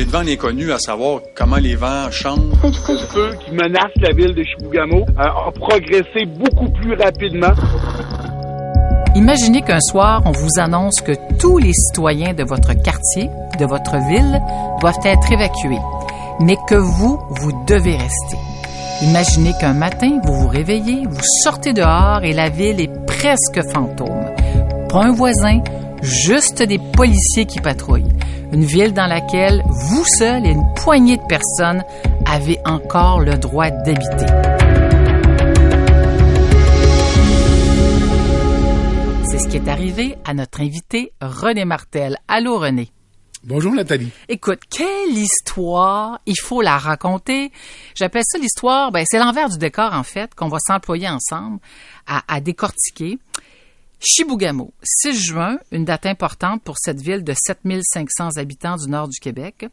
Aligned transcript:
est 0.00 0.04
devant 0.04 0.22
l'inconnu 0.22 0.72
à 0.72 0.78
savoir 0.78 1.20
comment 1.34 1.56
les 1.56 1.74
vents 1.74 2.10
changent. 2.10 2.38
Le 2.62 2.98
feu 2.98 3.30
qui 3.44 3.50
menace 3.52 3.92
la 3.96 4.12
ville 4.12 4.34
de 4.34 4.44
Chibougamau 4.44 5.04
euh, 5.18 5.22
a 5.22 5.50
progressé 5.52 6.24
beaucoup 6.26 6.70
plus 6.70 6.94
rapidement. 6.94 7.52
Imaginez 9.14 9.62
qu'un 9.62 9.80
soir, 9.80 10.22
on 10.26 10.30
vous 10.30 10.58
annonce 10.58 11.00
que 11.00 11.12
tous 11.38 11.58
les 11.58 11.72
citoyens 11.72 12.34
de 12.34 12.44
votre 12.44 12.74
quartier, 12.74 13.28
de 13.58 13.66
votre 13.66 13.96
ville, 14.08 14.40
doivent 14.80 15.04
être 15.04 15.32
évacués, 15.32 15.80
mais 16.40 16.56
que 16.68 16.76
vous, 16.76 17.18
vous 17.30 17.64
devez 17.66 17.96
rester. 17.96 18.36
Imaginez 19.02 19.52
qu'un 19.60 19.74
matin, 19.74 20.20
vous 20.24 20.34
vous 20.34 20.48
réveillez, 20.48 21.06
vous 21.08 21.24
sortez 21.42 21.72
dehors 21.72 22.22
et 22.22 22.32
la 22.32 22.48
ville 22.48 22.80
est 22.80 23.06
presque 23.06 23.60
fantôme. 23.72 24.26
Pas 24.88 25.04
un 25.04 25.12
voisin, 25.12 25.60
juste 26.02 26.62
des 26.62 26.78
policiers 26.78 27.46
qui 27.46 27.60
patrouillent. 27.60 28.12
Une 28.52 28.64
ville 28.64 28.92
dans 28.92 29.06
laquelle 29.06 29.62
vous 29.66 30.04
seul 30.04 30.46
et 30.46 30.50
une 30.50 30.72
poignée 30.74 31.16
de 31.16 31.26
personnes 31.28 31.84
avez 32.26 32.58
encore 32.64 33.20
le 33.20 33.36
droit 33.36 33.70
d'habiter. 33.70 34.26
C'est 39.30 39.38
ce 39.38 39.48
qui 39.48 39.56
est 39.56 39.68
arrivé 39.68 40.16
à 40.24 40.34
notre 40.34 40.60
invité 40.60 41.12
René 41.20 41.64
Martel. 41.64 42.16
Allô 42.28 42.58
René. 42.58 42.90
Bonjour 43.44 43.72
Nathalie. 43.72 44.10
Écoute, 44.28 44.60
quelle 44.68 45.16
histoire, 45.16 46.18
il 46.26 46.38
faut 46.38 46.60
la 46.60 46.76
raconter. 46.76 47.52
J'appelle 47.94 48.24
ça 48.26 48.38
l'histoire, 48.38 48.90
ben, 48.90 49.04
c'est 49.08 49.18
l'envers 49.18 49.48
du 49.48 49.58
décor 49.58 49.94
en 49.94 50.02
fait, 50.02 50.34
qu'on 50.34 50.48
va 50.48 50.58
s'employer 50.58 51.08
ensemble 51.08 51.60
à, 52.06 52.22
à 52.26 52.40
décortiquer. 52.40 53.18
Chibougamau, 54.00 54.72
6 54.82 55.20
juin, 55.20 55.58
une 55.72 55.84
date 55.84 56.06
importante 56.06 56.62
pour 56.62 56.76
cette 56.78 57.00
ville 57.00 57.24
de 57.24 57.34
7500 57.34 58.36
habitants 58.36 58.76
du 58.76 58.88
nord 58.88 59.08
du 59.08 59.18
Québec. 59.18 59.66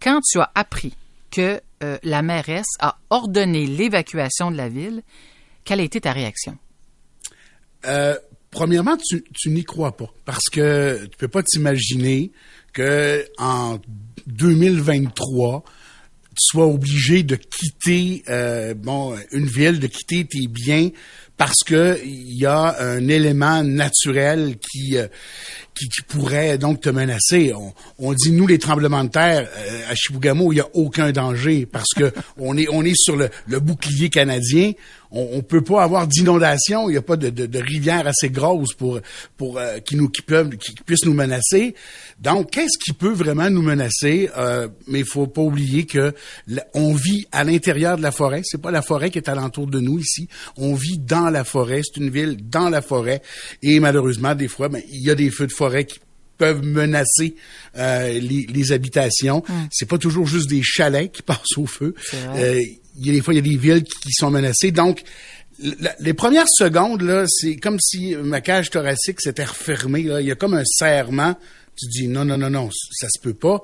Quand 0.00 0.20
tu 0.20 0.38
as 0.38 0.50
appris 0.54 0.94
que 1.30 1.60
euh, 1.82 1.98
la 2.04 2.22
mairesse 2.22 2.68
a 2.78 2.98
ordonné 3.10 3.66
l'évacuation 3.66 4.50
de 4.50 4.56
la 4.56 4.68
ville, 4.68 5.02
quelle 5.64 5.80
a 5.80 5.82
été 5.82 6.00
ta 6.00 6.12
réaction? 6.12 6.56
Euh, 7.86 8.16
premièrement, 8.52 8.96
tu, 8.96 9.50
n'y 9.50 9.64
crois 9.64 9.96
pas 9.96 10.12
parce 10.24 10.48
que 10.50 11.04
tu 11.06 11.16
peux 11.16 11.28
pas 11.28 11.42
t'imaginer 11.42 12.30
que 12.72 13.26
en 13.38 13.78
2023 14.26 15.64
tu 16.34 16.36
sois 16.38 16.66
obligé 16.66 17.22
de 17.22 17.36
quitter 17.36 18.22
euh, 18.28 18.72
bon 18.74 19.14
une 19.32 19.46
ville, 19.46 19.80
de 19.80 19.86
quitter 19.86 20.24
tes 20.24 20.46
biens 20.46 20.90
parce 21.44 21.64
que 21.64 21.98
il 22.04 22.38
y 22.38 22.46
a 22.46 22.76
un 22.78 23.08
élément 23.08 23.64
naturel 23.64 24.58
qui, 24.58 24.96
euh, 24.96 25.08
qui, 25.74 25.88
qui 25.88 26.02
pourrait 26.02 26.58
donc 26.58 26.80
te 26.80 26.90
menacer. 26.90 27.52
On, 27.54 27.72
on 27.98 28.12
dit 28.12 28.32
nous 28.32 28.46
les 28.46 28.58
tremblements 28.58 29.04
de 29.04 29.10
terre 29.10 29.48
euh, 29.56 29.90
à 29.90 29.94
Chibougamau, 29.94 30.52
il 30.52 30.56
y 30.56 30.60
a 30.60 30.68
aucun 30.74 31.12
danger 31.12 31.66
parce 31.66 31.92
que 31.96 32.12
on 32.38 32.56
est 32.56 32.66
on 32.70 32.84
est 32.84 32.96
sur 32.96 33.16
le, 33.16 33.30
le 33.46 33.60
bouclier 33.60 34.10
canadien. 34.10 34.72
On, 35.14 35.28
on 35.34 35.42
peut 35.42 35.62
pas 35.62 35.82
avoir 35.82 36.06
d'inondation, 36.06 36.88
il 36.88 36.94
y 36.94 36.96
a 36.98 37.02
pas 37.02 37.16
de, 37.16 37.28
de, 37.28 37.44
de 37.44 37.58
rivière 37.58 38.06
assez 38.06 38.30
grosse 38.30 38.74
pour 38.74 39.00
pour 39.36 39.58
euh, 39.58 39.78
qui 39.78 39.96
nous 39.96 40.08
qui 40.08 40.22
peuvent 40.22 40.50
qui 40.56 40.72
puissent 40.74 41.04
nous 41.04 41.14
menacer. 41.14 41.74
Donc 42.20 42.50
qu'est-ce 42.50 42.78
qui 42.82 42.92
peut 42.92 43.12
vraiment 43.12 43.50
nous 43.50 43.62
menacer? 43.62 44.30
Euh, 44.36 44.68
Mais 44.86 45.00
il 45.00 45.06
faut 45.06 45.26
pas 45.26 45.42
oublier 45.42 45.84
que 45.84 46.14
on 46.74 46.94
vit 46.94 47.26
à 47.32 47.44
l'intérieur 47.44 47.96
de 47.96 48.02
la 48.02 48.12
forêt. 48.12 48.42
C'est 48.44 48.60
pas 48.60 48.70
la 48.70 48.82
forêt 48.82 49.10
qui 49.10 49.18
est 49.18 49.28
alentour 49.28 49.66
de 49.66 49.80
nous 49.80 49.98
ici. 49.98 50.28
On 50.56 50.74
vit 50.74 50.98
dans 50.98 51.30
la 51.30 51.44
forêt. 51.44 51.82
C'est 51.84 52.00
une 52.00 52.10
ville 52.10 52.36
dans 52.48 52.68
la 52.68 52.82
forêt. 52.82 53.22
Et 53.62 53.80
malheureusement, 53.80 54.34
des 54.34 54.48
fois, 54.48 54.68
ben, 54.68 54.82
il 54.90 55.02
y 55.02 55.10
a 55.10 55.14
des 55.14 55.30
feux 55.30 55.46
de 55.46 55.52
forêt 55.52 55.61
qui 55.70 55.98
peuvent 56.38 56.64
menacer 56.64 57.36
euh, 57.76 58.08
les, 58.18 58.46
les 58.52 58.72
habitations. 58.72 59.42
C'est 59.70 59.88
pas 59.88 59.98
toujours 59.98 60.26
juste 60.26 60.48
des 60.48 60.62
chalets 60.62 61.12
qui 61.12 61.22
passent 61.22 61.56
au 61.56 61.66
feu. 61.66 61.94
Euh, 62.14 62.60
il 62.98 63.06
y 63.06 63.10
a 63.10 63.12
des 63.12 63.20
fois, 63.22 63.32
il 63.34 63.36
y 63.36 63.40
a 63.40 63.42
des 63.42 63.56
villes 63.56 63.84
qui, 63.84 63.98
qui 64.00 64.12
sont 64.12 64.30
menacées. 64.30 64.72
Donc, 64.72 65.02
la- 65.80 65.94
les 66.00 66.14
premières 66.14 66.48
secondes, 66.48 67.02
là, 67.02 67.24
c'est 67.28 67.56
comme 67.56 67.78
si 67.80 68.16
ma 68.16 68.40
cage 68.40 68.70
thoracique 68.70 69.20
s'était 69.20 69.44
refermée. 69.44 70.02
Là. 70.02 70.20
Il 70.20 70.26
y 70.26 70.32
a 70.32 70.34
comme 70.34 70.54
un 70.54 70.64
serrement. 70.64 71.34
Tu 71.74 71.86
dis 71.88 72.06
non, 72.08 72.26
non, 72.26 72.36
non, 72.36 72.50
non, 72.50 72.68
ça 72.92 73.06
se 73.08 73.18
peut 73.18 73.32
pas. 73.32 73.62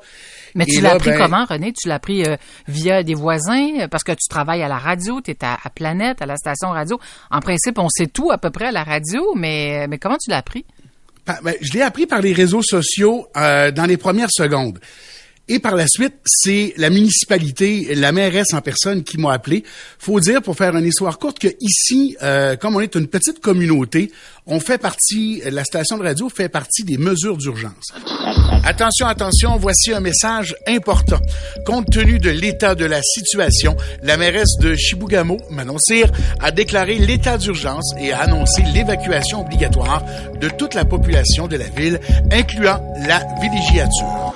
Mais 0.54 0.64
Et 0.66 0.72
tu 0.72 0.80
l'as 0.80 0.92
appris 0.94 1.10
ben, 1.10 1.18
comment, 1.18 1.44
René? 1.44 1.74
Tu 1.78 1.88
l'as 1.88 1.96
appris 1.96 2.24
euh, 2.24 2.36
via 2.66 3.02
des 3.02 3.12
voisins, 3.14 3.86
parce 3.90 4.02
que 4.02 4.12
tu 4.12 4.26
travailles 4.30 4.62
à 4.62 4.68
la 4.68 4.78
radio, 4.78 5.20
tu 5.20 5.30
es 5.32 5.36
à, 5.44 5.58
à 5.62 5.68
Planète, 5.68 6.22
à 6.22 6.26
la 6.26 6.36
station 6.38 6.70
radio. 6.70 6.98
En 7.30 7.40
principe, 7.40 7.78
on 7.78 7.90
sait 7.90 8.06
tout 8.06 8.30
à 8.30 8.38
peu 8.38 8.48
près 8.48 8.68
à 8.68 8.72
la 8.72 8.82
radio, 8.82 9.34
mais, 9.36 9.86
mais 9.88 9.98
comment 9.98 10.16
tu 10.16 10.30
l'as 10.30 10.38
appris? 10.38 10.64
Ben, 11.42 11.54
je 11.60 11.72
l'ai 11.72 11.82
appris 11.82 12.06
par 12.06 12.20
les 12.20 12.32
réseaux 12.32 12.62
sociaux 12.62 13.26
euh, 13.36 13.70
dans 13.70 13.84
les 13.84 13.96
premières 13.96 14.30
secondes. 14.30 14.78
Et 15.48 15.58
par 15.58 15.76
la 15.76 15.86
suite, 15.88 16.14
c'est 16.26 16.74
la 16.76 16.90
municipalité, 16.90 17.94
la 17.94 18.12
mairesse 18.12 18.52
en 18.52 18.60
personne 18.60 19.02
qui 19.02 19.18
m'a 19.18 19.32
appelé. 19.32 19.64
Faut 19.98 20.20
dire, 20.20 20.42
pour 20.42 20.56
faire 20.56 20.76
une 20.76 20.84
histoire 20.84 21.18
courte, 21.18 21.38
que 21.38 21.48
ici, 21.60 22.16
euh, 22.22 22.56
comme 22.56 22.76
on 22.76 22.80
est 22.80 22.94
une 22.94 23.06
petite 23.06 23.40
communauté, 23.40 24.12
on 24.46 24.60
fait 24.60 24.78
partie, 24.78 25.42
la 25.50 25.64
station 25.64 25.98
de 25.98 26.02
radio 26.02 26.28
fait 26.28 26.48
partie 26.48 26.84
des 26.84 26.98
mesures 26.98 27.36
d'urgence. 27.36 27.92
Attention, 28.64 29.06
attention, 29.06 29.56
voici 29.56 29.92
un 29.92 30.00
message 30.00 30.54
important. 30.66 31.20
Compte 31.64 31.90
tenu 31.90 32.18
de 32.18 32.30
l'état 32.30 32.74
de 32.74 32.84
la 32.84 33.00
situation, 33.02 33.76
la 34.02 34.16
mairesse 34.16 34.56
de 34.60 34.74
Chibougamau, 34.74 35.38
Manon 35.50 35.78
Cyr, 35.78 36.10
a 36.40 36.50
déclaré 36.50 36.98
l'état 36.98 37.38
d'urgence 37.38 37.94
et 37.98 38.12
a 38.12 38.20
annoncé 38.20 38.62
l'évacuation 38.74 39.42
obligatoire 39.42 40.04
de 40.40 40.48
toute 40.48 40.74
la 40.74 40.84
population 40.84 41.46
de 41.46 41.56
la 41.56 41.68
ville, 41.68 42.00
incluant 42.30 42.80
la 43.06 43.26
villégiature. 43.40 44.27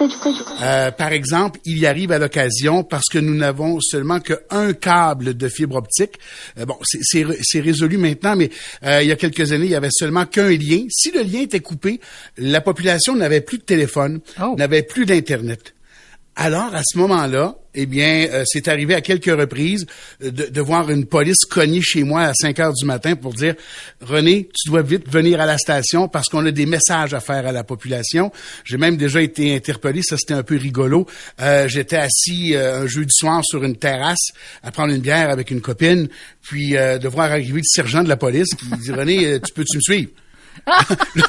Euh, 0.63 0.91
par 0.91 1.13
exemple, 1.13 1.61
il 1.65 1.79
y 1.79 1.87
arrive 1.87 2.13
à 2.13 2.19
l'occasion 2.19 2.85
parce 2.85 3.09
que 3.11 3.19
nous 3.19 3.35
n'avons 3.35 3.81
seulement 3.81 4.21
qu'un 4.21 4.73
câble 4.73 5.35
de 5.37 5.49
fibre 5.49 5.77
optique. 5.77 6.19
Euh, 6.59 6.65
bon, 6.67 6.77
c'est- 6.83 7.01
c'est 7.03 7.23
ré- 7.25 7.39
c'est 7.43 7.61
résolu 7.61 7.99
maintenant, 7.99 8.37
mais 8.37 8.51
euh, 8.85 9.03
il 9.03 9.09
y 9.09 9.13
a 9.13 9.17
quelques 9.17 9.53
années, 9.53 9.67
il 9.67 9.71
y 9.71 9.75
avait 9.75 9.89
seulement 9.91 10.27
qu'un 10.27 10.49
lien. 10.51 10.85
Si 10.91 11.11
le 11.11 11.23
lien 11.23 11.41
était 11.41 11.61
coupé, 11.61 12.01
la 12.39 12.61
population 12.61 13.15
n'avait 13.17 13.41
plus 13.41 13.59
de 13.59 13.65
téléphone, 13.65 14.21
Oh. 14.41 14.55
n'avait 14.59 14.83
plus 14.83 15.07
d'Internet. 15.07 15.75
Alors, 16.37 16.75
à 16.75 16.83
ce 16.85 16.97
moment-là, 16.99 17.57
eh 17.75 17.87
bien, 17.87 18.27
euh, 18.31 18.45
c'est 18.47 18.69
arrivé 18.69 18.95
à 18.95 19.01
quelques 19.01 19.27
reprises 19.27 19.87
euh, 20.23 20.31
de, 20.31 20.61
voir 20.61 20.91
une 20.91 21.07
police 21.07 21.45
cogner 21.49 21.81
chez 21.81 22.05
moi 22.05 22.23
à 22.23 22.35
5 22.35 22.61
heures 22.61 22.73
du 22.73 22.85
matin 22.85 23.17
pour 23.17 23.35
dire 23.35 23.55
René, 24.01 24.49
tu 24.55 24.71
dois 24.71 24.83
vite 24.83 25.09
venir 25.09 25.41
à 25.41 25.47
la 25.47 25.59
station 25.59 26.09
parce 26.09 26.29
qu'on 26.29 26.45
a 26.47 26.51
des 26.51 26.67
messages 26.67 27.15
à 27.15 27.21
faire 27.21 27.47
à 27.47 27.53
la 27.53 27.65
population. 27.65 28.31
J'ai 28.65 28.77
même 28.77 28.97
déjà 28.97 29.23
été 29.23 29.55
interpellé, 29.55 30.03
ça 30.03 30.17
c'était 30.17 30.35
un 30.35 30.43
peu 30.43 30.57
rigolo. 30.57 31.07
Euh, 31.41 31.69
J'étais 31.69 31.97
assis 31.97 32.55
euh, 32.55 32.83
un 32.83 32.87
jeudi 32.87 33.13
soir 33.13 33.43
sur 33.45 33.65
une 33.65 33.77
terrasse 33.77 34.33
à 34.63 34.71
prendre 34.71 34.93
une 34.93 35.01
bière 35.01 35.31
avec 35.31 35.51
une 35.51 35.61
copine, 35.61 36.09
puis 36.43 36.77
euh, 36.77 36.99
de 36.99 37.09
voir 37.09 37.31
arriver 37.31 37.61
le 37.61 37.65
sergent 37.65 38.03
de 38.03 38.09
la 38.09 38.17
police 38.17 38.55
qui 38.55 38.67
dit 38.67 38.93
René, 38.93 39.41
tu 39.41 39.53
peux-tu 39.55 39.77
me 39.77 39.83
suivre? 39.83 40.11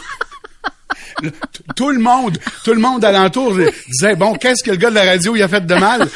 Tout 1.76 1.90
le 1.90 2.00
monde, 2.00 2.38
tout 2.64 2.74
le 2.74 2.80
monde 2.80 3.04
alentour 3.06 3.56
disait 3.90 4.16
bon, 4.16 4.34
qu'est-ce 4.34 4.64
que 4.64 4.72
le 4.72 4.78
gars 4.78 4.90
de 4.90 4.96
la 4.96 5.06
radio 5.06 5.36
il 5.36 5.42
a 5.42 5.48
fait 5.48 5.66
de 5.66 5.76
mal? 5.76 6.08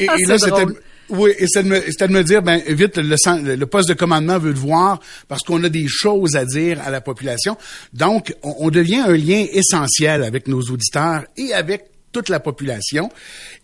Et, 0.00 0.06
Ah, 0.08 0.14
et 0.18 0.24
là 0.28 0.38
c'était 0.38 0.64
oui, 1.08 1.30
et 1.38 1.46
c'était 1.46 1.62
de, 1.62 1.68
me- 1.68 1.80
c'était 1.82 2.08
de 2.08 2.12
me 2.12 2.24
dire 2.24 2.42
ben 2.42 2.60
vite 2.66 2.96
le, 2.98 3.64
poste 3.66 3.88
de 3.88 3.94
commandement 3.94 4.38
veut 4.40 4.52
te 4.52 4.58
voir 4.58 4.98
parce 5.28 5.42
qu'on 5.42 5.62
a 5.62 5.68
des 5.68 5.86
choses 5.88 6.34
à 6.34 6.44
dire 6.44 6.80
à 6.84 6.90
la 6.90 7.00
population. 7.00 7.56
Donc 7.92 8.34
on, 8.42 8.54
on 8.58 8.70
devient 8.70 9.04
un 9.06 9.16
lien 9.16 9.46
essentiel 9.52 10.24
avec 10.24 10.48
nos 10.48 10.60
auditeurs 10.62 11.22
et 11.36 11.52
avec 11.54 11.84
toute 12.16 12.28
la 12.30 12.40
population. 12.40 13.10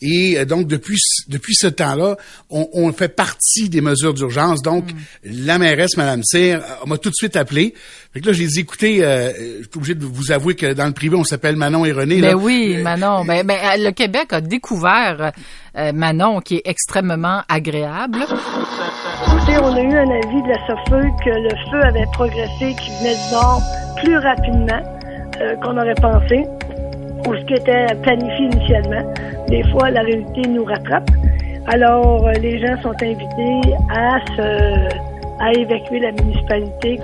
Et 0.02 0.36
euh, 0.38 0.44
donc, 0.44 0.66
depuis, 0.66 0.98
ce- 0.98 1.30
depuis 1.30 1.54
ce 1.54 1.66
temps-là, 1.68 2.16
on, 2.50 2.68
on 2.74 2.92
fait 2.92 3.08
partie 3.08 3.70
des 3.70 3.80
mesures 3.80 4.12
d'urgence. 4.12 4.60
Donc, 4.62 4.84
la 5.24 5.58
mairesse, 5.58 5.96
Mme 5.96 6.22
Cyr, 6.22 6.58
euh, 6.58 6.86
m'a 6.86 6.98
tout 6.98 7.08
de 7.08 7.14
suite 7.14 7.34
appelé. 7.36 7.72
Fait 8.12 8.20
que 8.20 8.26
là, 8.26 8.32
j'ai 8.34 8.46
dit, 8.46 8.60
écoutez, 8.60 9.02
euh, 9.02 9.30
je 9.32 9.62
suis 9.62 9.70
obligé 9.76 9.94
de 9.94 10.04
vous 10.04 10.32
avouer 10.32 10.54
que 10.54 10.74
dans 10.74 10.84
le 10.86 10.92
privé, 10.92 11.16
on 11.16 11.24
s'appelle 11.24 11.56
Manon 11.56 11.86
et 11.86 11.92
René. 11.92 12.20
Ben 12.20 12.28
là. 12.32 12.36
oui, 12.36 12.76
Manon. 12.82 13.24
Ben, 13.24 13.46
ben, 13.46 13.56
euh, 13.56 13.76
le 13.84 13.90
Québec 13.92 14.32
a 14.34 14.42
découvert 14.42 15.32
euh, 15.78 15.92
Manon, 15.94 16.40
qui 16.40 16.56
est 16.56 16.62
extrêmement 16.66 17.40
agréable. 17.48 18.18
Écoutez, 18.20 19.56
on 19.62 19.74
a 19.74 19.80
eu 19.80 19.96
un 19.96 20.10
avis 20.10 20.42
de 20.42 20.48
la 20.48 20.58
SOFEU 20.66 21.08
que 21.24 21.30
le 21.30 21.70
feu 21.70 21.82
avait 21.86 22.06
progressé, 22.12 22.76
qu'il 22.82 22.92
venait 23.00 23.14
du 23.14 23.32
nord 23.32 23.62
plus 24.02 24.18
rapidement 24.18 24.82
euh, 25.40 25.54
qu'on 25.62 25.78
aurait 25.78 25.94
pensé, 25.94 26.44
ou 27.26 27.34
ce 27.34 27.44
qui 27.46 27.54
était 27.54 27.86
planifié 28.02 28.46
initialement. 28.46 29.12
Des 29.48 29.62
fois, 29.70 29.90
la 29.90 30.02
réalité 30.02 30.42
nous 30.48 30.64
rattrape. 30.64 31.10
Alors, 31.66 32.26
euh, 32.26 32.32
les 32.32 32.58
gens 32.58 32.80
sont 32.82 32.94
invités 33.02 33.74
à 33.90 34.18
se 34.36 35.12
à 35.42 35.52
évacuer 35.54 35.98
la 35.98 36.12
municipalité. 36.12 37.00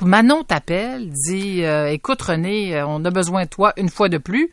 Manon 0.00 0.44
t'appelle, 0.44 1.10
dit 1.10 1.64
euh, 1.64 1.86
Écoute, 1.86 2.22
René, 2.22 2.76
euh, 2.76 2.86
on 2.86 3.04
a 3.04 3.10
besoin 3.10 3.44
de 3.44 3.48
toi 3.48 3.72
une 3.76 3.88
fois 3.88 4.08
de 4.08 4.18
plus. 4.18 4.50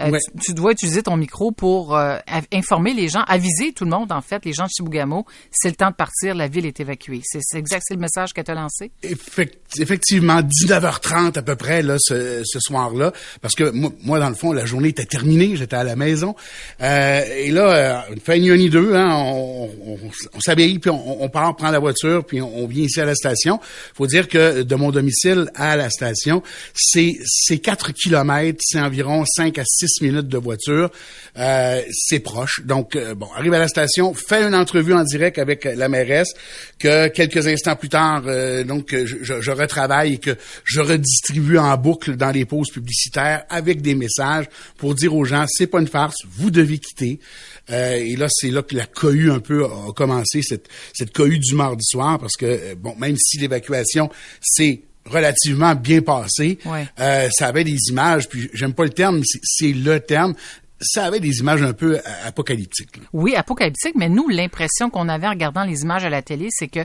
Euh, 0.00 0.10
Ouais. 0.10 0.18
tu, 0.40 0.46
tu 0.46 0.54
dois 0.54 0.72
utiliser 0.72 1.02
ton 1.02 1.16
micro 1.16 1.52
pour 1.52 1.96
euh, 1.96 2.16
informer 2.52 2.94
les 2.94 3.08
gens, 3.08 3.22
aviser 3.28 3.72
tout 3.72 3.84
le 3.84 3.90
monde, 3.90 4.10
en 4.12 4.20
fait, 4.20 4.44
les 4.44 4.52
gens 4.52 4.64
de 4.64 4.70
Chibougamau, 4.76 5.24
c'est 5.52 5.68
le 5.68 5.76
temps 5.76 5.90
de 5.90 5.94
partir, 5.94 6.34
la 6.34 6.48
ville 6.48 6.66
est 6.66 6.80
évacuée. 6.80 7.20
C'est 7.24 7.40
exact, 7.58 7.82
c'est 7.86 7.94
le 7.94 8.00
message 8.00 8.32
que 8.32 8.40
tu 8.40 8.50
as 8.50 8.54
lancé? 8.54 8.90
Effect- 9.02 9.78
effectivement, 9.78 10.40
19h30 10.42 11.38
à 11.38 11.42
peu 11.42 11.54
près 11.56 11.82
là 11.82 11.96
ce, 11.98 12.42
ce 12.44 12.58
soir-là, 12.60 13.12
parce 13.40 13.54
que 13.54 13.70
moi, 13.70 13.90
moi, 14.02 14.18
dans 14.18 14.28
le 14.28 14.34
fond, 14.34 14.52
la 14.52 14.64
journée 14.66 14.88
était 14.88 15.04
terminée, 15.06 15.54
j'étais 15.56 15.76
à 15.76 15.84
la 15.84 15.96
maison, 15.96 16.34
Euh, 16.80 17.22
et 17.36 17.50
là, 17.50 18.06
une 18.12 18.20
fait 18.20 18.38
ni 18.40 18.50
un 18.50 18.56
ni 18.56 18.68
deux, 18.70 18.94
hein, 18.94 19.14
on, 19.16 19.70
on, 19.86 19.98
on 20.34 20.40
s'habille 20.40 20.78
puis 20.80 20.90
on, 20.90 21.22
on 21.22 21.28
part, 21.28 21.54
prend 21.56 21.70
la 21.70 21.78
voiture, 21.78 22.24
puis 22.24 22.40
on, 22.42 22.56
on 22.58 22.66
vient 22.66 22.84
ici 22.84 23.00
à 23.00 23.04
la 23.04 23.14
station. 23.14 23.60
Faut 23.94 24.06
dire 24.06 24.28
que 24.28 24.62
de 24.62 24.74
mon 24.74 24.90
domicile 24.90 25.50
à 25.54 25.76
la 25.76 25.88
station, 25.90 26.42
c'est 26.74 27.16
c'est 27.24 27.58
4 27.58 27.92
kilomètres, 27.92 28.58
c'est 28.62 28.80
environ 28.80 29.24
5 29.24 29.58
à 29.58 29.64
6 29.64 29.83
minutes 30.00 30.28
de 30.28 30.38
voiture, 30.38 30.90
Euh, 31.36 31.82
c'est 31.90 32.20
proche. 32.20 32.60
Donc 32.64 32.94
euh, 32.94 33.14
bon, 33.16 33.26
arrive 33.36 33.54
à 33.54 33.58
la 33.58 33.66
station, 33.66 34.14
fait 34.14 34.42
une 34.44 34.54
entrevue 34.54 34.94
en 34.94 35.02
direct 35.02 35.38
avec 35.38 35.64
la 35.64 35.88
mairesse, 35.88 36.32
que 36.78 37.08
quelques 37.08 37.48
instants 37.48 37.74
plus 37.74 37.88
tard, 37.88 38.22
euh, 38.26 38.62
donc 38.62 38.94
je, 38.94 39.16
je, 39.20 39.40
je 39.40 39.50
retravaille 39.50 40.14
et 40.14 40.18
que 40.18 40.36
je 40.64 40.80
redistribue 40.80 41.58
en 41.58 41.76
boucle 41.76 42.16
dans 42.16 42.30
les 42.30 42.44
pauses 42.44 42.70
publicitaires 42.70 43.44
avec 43.48 43.82
des 43.82 43.96
messages 43.96 44.46
pour 44.78 44.94
dire 44.94 45.14
aux 45.14 45.24
gens 45.24 45.44
c'est 45.48 45.66
pas 45.66 45.80
une 45.80 45.88
farce, 45.88 46.18
vous 46.36 46.50
devez 46.52 46.78
quitter. 46.78 47.18
Euh, 47.70 47.96
et 47.96 48.14
là 48.14 48.28
c'est 48.30 48.50
là 48.50 48.62
que 48.62 48.76
la 48.76 48.86
cohue 48.86 49.30
un 49.30 49.40
peu 49.40 49.64
a 49.64 49.92
commencé 49.94 50.42
cette 50.42 50.68
cette 50.92 51.12
cohue 51.12 51.38
du 51.38 51.54
mardi 51.54 51.84
soir 51.84 52.18
parce 52.18 52.36
que 52.36 52.46
euh, 52.46 52.74
bon 52.78 52.94
même 52.98 53.16
si 53.18 53.38
l'évacuation 53.38 54.08
c'est 54.40 54.82
relativement 55.10 55.74
bien 55.74 56.00
passé. 56.02 56.58
Ouais. 56.64 56.86
Euh, 57.00 57.28
ça 57.32 57.48
avait 57.48 57.64
des 57.64 57.78
images, 57.90 58.28
puis 58.28 58.48
j'aime 58.54 58.72
pas 58.74 58.84
le 58.84 58.90
terme, 58.90 59.16
mais 59.18 59.40
c'est- 59.42 59.72
le 59.72 60.00
terme. 60.00 60.34
Ça 60.80 61.04
avait 61.04 61.20
des 61.20 61.38
images 61.38 61.62
un 61.62 61.72
peu 61.72 61.96
euh, 61.96 62.00
apocalyptiques. 62.26 62.96
là. 62.96 63.04
Oui, 63.12 63.34
apocalyptique, 63.36 63.94
mais 63.96 64.08
nous, 64.08 64.28
l'impression 64.28 64.90
qu'on 64.90 65.08
avait 65.08 65.26
en 65.26 65.30
regardant 65.30 65.64
les 65.64 65.82
images 65.82 66.04
à 66.04 66.10
la 66.10 66.20
télé, 66.22 66.48
c'est 66.50 66.68
que 66.68 66.80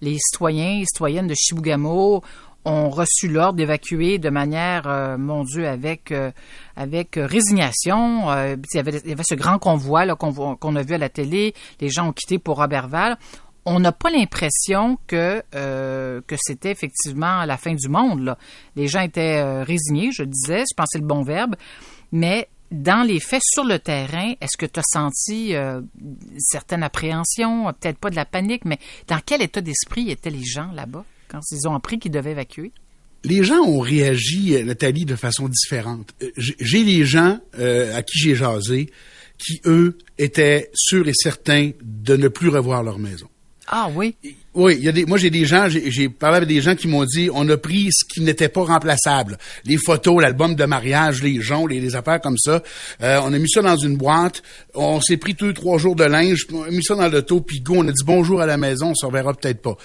les 0.00 0.18
citoyens 0.18 0.80
et 0.80 0.84
citoyennes 0.84 1.26
de 1.26 1.34
Chibougamau 1.34 2.22
ont 2.66 2.90
reçu 2.90 3.26
l'ordre 3.28 3.54
d'évacuer 3.56 4.18
de 4.18 4.28
manière, 4.28 4.82
euh, 4.86 5.16
mon 5.16 5.44
Dieu, 5.44 5.66
avec 5.66 6.12
euh, 6.12 6.30
avec 6.76 7.12
résignation. 7.16 8.30
Euh, 8.30 8.56
il, 8.72 8.76
y 8.76 8.80
avait, 8.80 9.00
il 9.04 9.10
y 9.10 9.12
avait 9.12 9.22
ce 9.26 9.34
grand 9.34 9.58
convoi 9.58 10.06
qu'on 10.16 10.76
a 10.76 10.82
vu 10.82 10.94
à 10.94 10.98
la 10.98 11.08
télé. 11.08 11.54
Les 11.80 11.88
gens 11.88 12.08
ont 12.08 12.12
quitté 12.12 12.38
pour 12.38 12.58
Robertval. 12.58 13.16
On 13.66 13.80
n'a 13.80 13.92
pas 13.92 14.10
l'impression 14.10 14.98
que 15.06 15.42
euh, 15.54 16.20
que 16.26 16.36
c'était 16.38 16.70
effectivement 16.70 17.44
la 17.44 17.56
fin 17.56 17.74
du 17.74 17.88
monde. 17.88 18.36
Les 18.76 18.88
gens 18.88 19.02
étaient 19.02 19.38
euh, 19.38 19.62
résignés, 19.62 20.10
je 20.12 20.22
disais, 20.22 20.60
je 20.70 20.74
pensais 20.74 20.98
le 20.98 21.06
bon 21.06 21.22
verbe, 21.22 21.56
mais 22.10 22.48
dans 22.70 23.06
les 23.06 23.20
faits 23.20 23.42
sur 23.44 23.64
le 23.64 23.78
terrain, 23.78 24.32
est-ce 24.40 24.56
que 24.56 24.66
tu 24.66 24.80
as 24.80 24.84
senti 24.84 25.54
euh, 25.54 25.80
certaine 26.38 26.82
appréhension, 26.82 27.72
peut-être 27.80 27.98
pas 27.98 28.10
de 28.10 28.16
la 28.16 28.24
panique, 28.24 28.64
mais 28.64 28.78
dans 29.08 29.20
quel 29.24 29.42
état 29.42 29.60
d'esprit 29.60 30.10
étaient 30.10 30.30
les 30.30 30.44
gens 30.44 30.70
là-bas 30.72 31.04
quand 31.28 31.40
ils 31.50 31.68
ont 31.68 31.74
appris 31.74 31.98
qu'ils 31.98 32.12
devaient 32.12 32.32
évacuer? 32.32 32.72
Les 33.24 33.44
gens 33.44 33.58
ont 33.58 33.80
réagi, 33.80 34.64
Nathalie, 34.64 35.04
de 35.04 35.16
façon 35.16 35.48
différente. 35.48 36.14
Euh, 36.22 36.30
J'ai 36.36 36.84
les 36.84 37.04
gens 37.04 37.38
à 37.58 38.02
qui 38.02 38.18
j'ai 38.18 38.34
jasé 38.34 38.90
qui, 39.40 39.60
eux, 39.64 39.98
étaient 40.18 40.70
sûrs 40.74 41.08
et 41.08 41.14
certains 41.14 41.72
de 41.82 42.16
ne 42.16 42.28
plus 42.28 42.48
revoir 42.48 42.82
leur 42.82 42.98
maison. 42.98 43.28
Ah 43.72 43.88
oui, 43.94 44.16
Oui, 44.52 44.84
moi 45.06 45.16
j'ai 45.16 45.30
des 45.30 45.44
gens, 45.44 45.68
j'ai 45.68 45.92
j'ai 45.92 46.08
parlé 46.08 46.38
avec 46.38 46.48
des 46.48 46.60
gens 46.60 46.74
qui 46.74 46.88
m'ont 46.88 47.04
dit, 47.04 47.30
on 47.32 47.48
a 47.48 47.56
pris 47.56 47.86
ce 47.92 48.04
qui 48.04 48.20
n'était 48.20 48.48
pas 48.48 48.64
remplaçable, 48.64 49.38
les 49.64 49.76
photos, 49.76 50.20
l'album 50.20 50.56
de 50.56 50.64
mariage, 50.64 51.22
les 51.22 51.40
joncs, 51.40 51.70
les, 51.70 51.78
les 51.78 51.94
affaires 51.94 52.20
comme 52.20 52.36
ça. 52.36 52.64
Euh, 53.00 53.20
on 53.22 53.32
a 53.32 53.38
mis 53.38 53.48
ça 53.48 53.62
dans 53.62 53.76
une 53.76 53.96
boîte, 53.96 54.42
on 54.74 55.00
s'est 55.00 55.18
pris 55.18 55.34
deux 55.34 55.52
trois 55.52 55.78
jours 55.78 55.94
de 55.94 56.02
linge, 56.02 56.48
on 56.52 56.64
a 56.64 56.70
mis 56.70 56.82
ça 56.82 56.96
dans 56.96 57.06
l'auto, 57.06 57.42
puis 57.42 57.60
go, 57.60 57.74
on 57.76 57.86
a 57.86 57.92
dit 57.92 58.02
bonjour 58.04 58.40
à 58.40 58.46
la 58.46 58.56
maison, 58.56 58.88
on 58.88 58.94
se 58.96 59.06
reverra 59.06 59.34
peut-être 59.34 59.62
pas. 59.62 59.76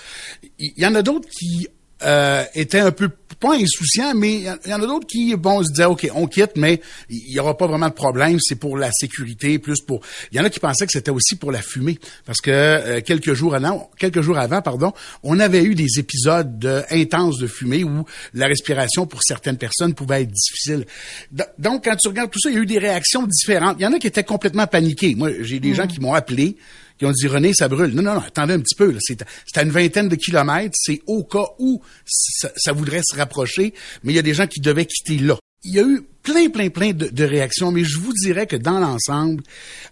Il 0.58 0.74
y, 0.78 0.88
en 0.88 0.96
a 0.96 1.04
d'autres 1.04 1.30
qui 1.30 1.68
euh, 2.03 2.44
étaient 2.56 2.80
un 2.80 2.92
peu 2.92 3.09
pas 3.39 3.53
insouciants, 3.56 4.13
mais 4.15 4.33
il 4.36 4.42
y 4.44 4.50
en- 4.50 4.56
il 4.65 4.71
y 4.71 4.74
en 4.74 4.81
a 4.81 4.88
d'autres 4.88 5.07
qui 5.07 5.36
bon 5.36 5.62
se 5.62 5.69
disaient 5.69 5.86
ok, 5.86 6.09
on 6.15 6.25
quitte, 6.25 6.51
mais 6.56 6.80
il 7.09 7.31
y 7.33 7.39
aura 7.39 7.57
pas 7.57 7.68
vraiment 7.68 7.89
de 7.89 7.94
problème, 7.94 8.38
c'est 8.42 8.56
pour 8.56 8.77
la 8.77 8.89
sécurité, 8.94 9.59
plus 9.59 9.81
pour. 9.81 10.01
Il 10.31 10.38
y 10.38 10.39
en 10.39 10.45
a 10.45 10.50
qui 10.50 10.59
pensaient 10.62 10.86
que 10.86 10.92
c'était 10.94 11.12
aussi 11.12 11.36
pour 11.36 11.51
la 11.51 11.62
fumée, 11.62 12.00
parce 12.25 12.39
que 12.39 12.50
euh, 12.51 13.01
quelques 13.01 13.33
jours 13.33 13.53
avant, 13.56 13.89
quelques 13.97 14.21
jours 14.21 14.38
avant, 14.38 14.62
pardon, 14.62 14.94
on 15.24 15.38
avait 15.39 15.63
eu 15.63 15.75
des 15.75 16.00
épisodes 16.00 16.57
de, 16.59 16.83
intenses 16.92 17.38
de 17.38 17.47
fumée 17.47 17.83
où 17.83 18.06
la 18.33 18.47
respiration 18.47 19.06
pour 19.06 19.21
certaines 19.24 19.57
personnes 19.57 19.94
pouvait 19.94 20.21
être 20.21 20.31
difficile. 20.31 20.86
Do- 21.31 21.44
Donc 21.59 21.83
quand 21.83 21.95
tu 21.97 22.07
regardes 22.07 22.31
tout 22.31 22.39
ça, 22.39 22.50
il 22.50 22.56
y 22.56 22.59
a 22.59 22.62
eu 22.62 22.65
des 22.65 22.80
réactions 22.80 23.27
différentes. 23.27 23.75
Il 23.80 23.83
y 23.83 23.86
en 23.86 23.92
a 23.94 24.00
qui 24.00 24.07
étaient 24.07 24.24
complètement 24.24 24.65
paniqués. 24.68 25.13
Moi, 25.15 25.31
j'ai 25.42 25.59
des 25.59 25.74
gens 25.74 25.88
qui 25.88 26.00
m'ont 26.00 26.13
appelé 26.13 26.56
qui 26.97 27.06
ont 27.06 27.12
dit 27.12 27.27
René, 27.27 27.53
ça 27.53 27.68
brûle. 27.68 27.94
Non, 27.94 28.01
non, 28.01 28.15
non, 28.15 28.21
attendez 28.21 28.53
un 28.53 28.59
petit 28.59 28.75
peu. 28.75 28.95
C'est 29.00 29.57
à 29.57 29.63
une 29.63 29.71
vingtaine 29.71 30.07
de 30.07 30.15
kilomètres. 30.15 30.75
C'est 30.75 31.01
au 31.07 31.24
cas 31.24 31.45
où 31.59 31.81
ça, 32.06 32.51
ça 32.56 32.71
voudrait 32.71 33.01
se 33.06 33.15
rapprocher, 33.15 33.74
mais 34.03 34.13
il 34.13 34.15
y 34.15 34.19
a 34.19 34.24
des 34.24 34.33
gens 34.33 34.47
qui 34.47 34.62
devaient 34.62 34.86
quitter 34.86 35.18
là. 35.18 35.38
Il 35.63 35.74
y 35.74 35.80
a 35.80 35.83
eu 35.83 36.01
plein, 36.21 36.50
plein, 36.50 36.69
plein 36.69 36.92
de, 36.92 37.07
de 37.07 37.24
réactions, 37.24 37.71
mais 37.71 37.83
je 37.83 37.97
vous 37.97 38.13
dirais 38.13 38.45
que 38.45 38.56
dans 38.56 38.80
l'ensemble, 38.80 39.44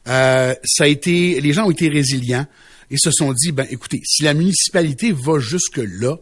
euh, 0.08 0.54
ça 0.64 0.84
a 0.84 0.88
été, 0.88 1.42
les 1.42 1.52
gens 1.54 1.66
ont 1.66 1.72
été 1.72 1.90
résilients 1.90 2.46
et 2.92 2.98
se 2.98 3.12
sont 3.12 3.34
dit, 3.34 3.52
ben, 3.52 3.66
écoutez, 3.70 4.02
si 4.06 4.24
la 4.24 4.34
municipalité 4.34 5.12
va 5.12 5.40
jusque 5.40 5.82
là, 5.84 6.18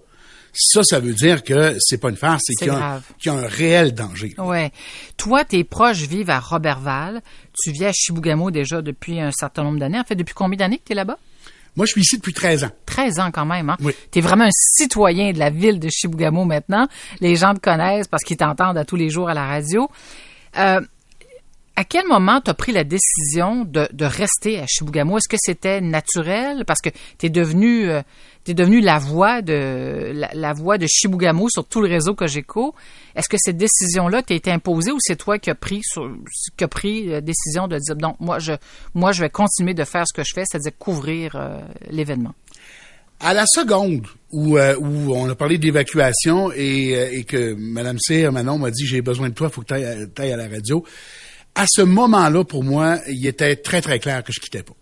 ça, 0.54 0.84
ça 0.84 1.00
veut 1.00 1.14
dire 1.14 1.44
que 1.44 1.76
c'est 1.80 1.98
pas 2.00 2.10
une 2.10 2.16
farce, 2.18 2.42
c'est 2.46 2.54
C'est 2.58 2.66
qu'il 2.66 2.74
y, 2.74 2.76
a 2.76 2.78
un- 2.78 2.80
grave. 2.80 3.04
qu'il 3.20 3.32
y 3.32 3.36
a 3.36 3.38
un 3.40 3.48
réel 3.48 3.94
danger. 3.94 4.34
ouais. 4.38 4.72
Toi, 5.18 5.46
tes 5.46 5.64
proches 5.64 6.00
vivent 6.02 6.30
à 6.30 6.40
Robertval. 6.40 7.22
Tu 7.64 7.72
vis 7.72 7.86
à 7.86 7.92
Chibougamau 7.94 8.52
déjà 8.52 8.82
depuis 8.82 9.20
un 9.20 9.32
certain 9.32 9.64
nombre 9.64 9.80
d'années. 9.80 10.00
En 10.00 10.04
fait, 10.04 10.16
depuis 10.16 10.34
combien 10.34 10.58
d'années 10.58 10.78
que 10.78 10.84
tu 10.86 10.92
es 10.94 10.96
là-bas? 10.96 11.18
Moi, 11.78 11.86
je 11.86 11.92
suis 11.94 12.02
ici 12.02 12.18
depuis 12.18 12.34
13 12.34 12.66
ans. 12.66 12.72
13 12.86 13.20
ans 13.20 13.32
quand 13.32 13.46
même. 13.46 13.70
Hein? 13.70 13.78
Oui. 13.80 13.94
Tu 14.12 14.20
es 14.20 14.22
vraiment 14.22 14.44
un 14.44 14.50
citoyen 14.52 15.32
de 15.32 15.40
la 15.40 15.50
ville 15.50 15.80
de 15.80 15.88
Chibougamau 15.90 16.44
maintenant. 16.44 16.88
Les 17.22 17.38
gens 17.38 17.54
te 17.54 17.60
connaissent 17.62 18.08
parce 18.10 18.24
qu'ils 18.24 18.36
t'entendent 18.38 18.78
à 18.78 18.84
tous 18.84 18.98
les 18.98 19.10
jours 19.10 19.30
à 19.30 19.34
la 19.34 19.46
radio. 19.48 19.90
Euh, 20.58 20.82
à 21.82 21.84
quel 21.84 22.06
moment 22.06 22.42
tu 22.42 22.52
as 22.52 22.54
pris 22.54 22.72
la 22.72 22.84
décision 22.84 23.66
de, 23.66 23.88
rester 24.06 24.60
à 24.60 24.68
Chibougamau? 24.68 25.18
Est-ce 25.18 25.28
que 25.28 25.38
c'était 25.40 25.82
naturel? 25.82 26.64
Parce 26.68 26.80
que 26.80 26.90
tu 27.18 27.26
es 27.26 27.30
devenu, 27.30 27.90
euh, 27.90 28.04
devenu 28.46 28.82
la 28.82 29.00
voix 29.00 29.42
de 29.42 30.12
la, 30.14 30.54
voix 30.54 30.78
de 30.78 30.86
Chibougamau 30.86 31.50
sur 31.50 31.66
tout 31.66 31.82
le 31.82 31.90
réseau 31.90 32.14
Cogeco. 32.14 32.76
Est-ce 33.16 33.28
que 33.28 33.38
cette 33.40 33.58
décision-là 33.58 34.22
t'a 34.22 34.36
été 34.36 34.52
imposée 34.52 34.92
ou 34.92 34.98
c'est 35.00 35.16
toi 35.16 35.40
qui 35.40 35.50
as 35.50 35.56
pris 35.56 35.82
qui 36.56 36.68
pris 36.68 37.08
la 37.08 37.22
décision 37.22 37.68
de 37.68 37.80
dire 37.80 37.96
non, 38.00 38.16
moi 38.20 38.38
je 38.38 38.54
moi 38.94 39.12
je 39.12 39.22
vais 39.22 39.32
continuer 39.32 39.74
de 39.74 39.84
faire 39.84 40.04
ce 40.08 40.14
que 40.14 40.24
je 40.24 40.36
fais, 40.36 40.44
c'est-à-dire 40.46 40.78
couvrir 40.78 41.36
euh, 41.36 41.62
l'événement? 41.90 42.36
À 43.20 43.34
la 43.34 43.46
seconde 43.48 44.06
où, 44.32 44.58
euh, 44.58 44.76
où 44.80 45.16
on 45.16 45.28
a 45.28 45.36
parlé 45.36 45.58
d'évacuation 45.58 46.52
et, 46.52 46.96
euh, 46.96 47.10
et 47.12 47.24
que 47.24 47.56
Mme 47.56 47.98
Cyr, 48.00 48.32
Manon 48.32 48.60
m'a 48.60 48.70
dit 48.70 48.86
j'ai 48.86 49.02
besoin 49.02 49.30
de 49.30 49.34
toi, 49.34 49.48
il 49.50 49.54
faut 49.54 49.62
que 49.62 49.68
tu 49.68 49.74
ailles 50.22 50.32
à 50.32 50.38
la 50.38 50.48
radio. 50.48 50.84
À 51.56 51.66
ce 51.68 51.82
moment-là, 51.82 52.44
pour 52.44 52.64
moi, 52.64 53.00
il 53.08 53.26
était 53.28 53.56
très, 53.56 53.82
très 53.82 54.00
clair 54.00 54.24
que 54.24 54.32
je 54.32 54.40
quittais 54.40 54.64
pas. 54.64 54.74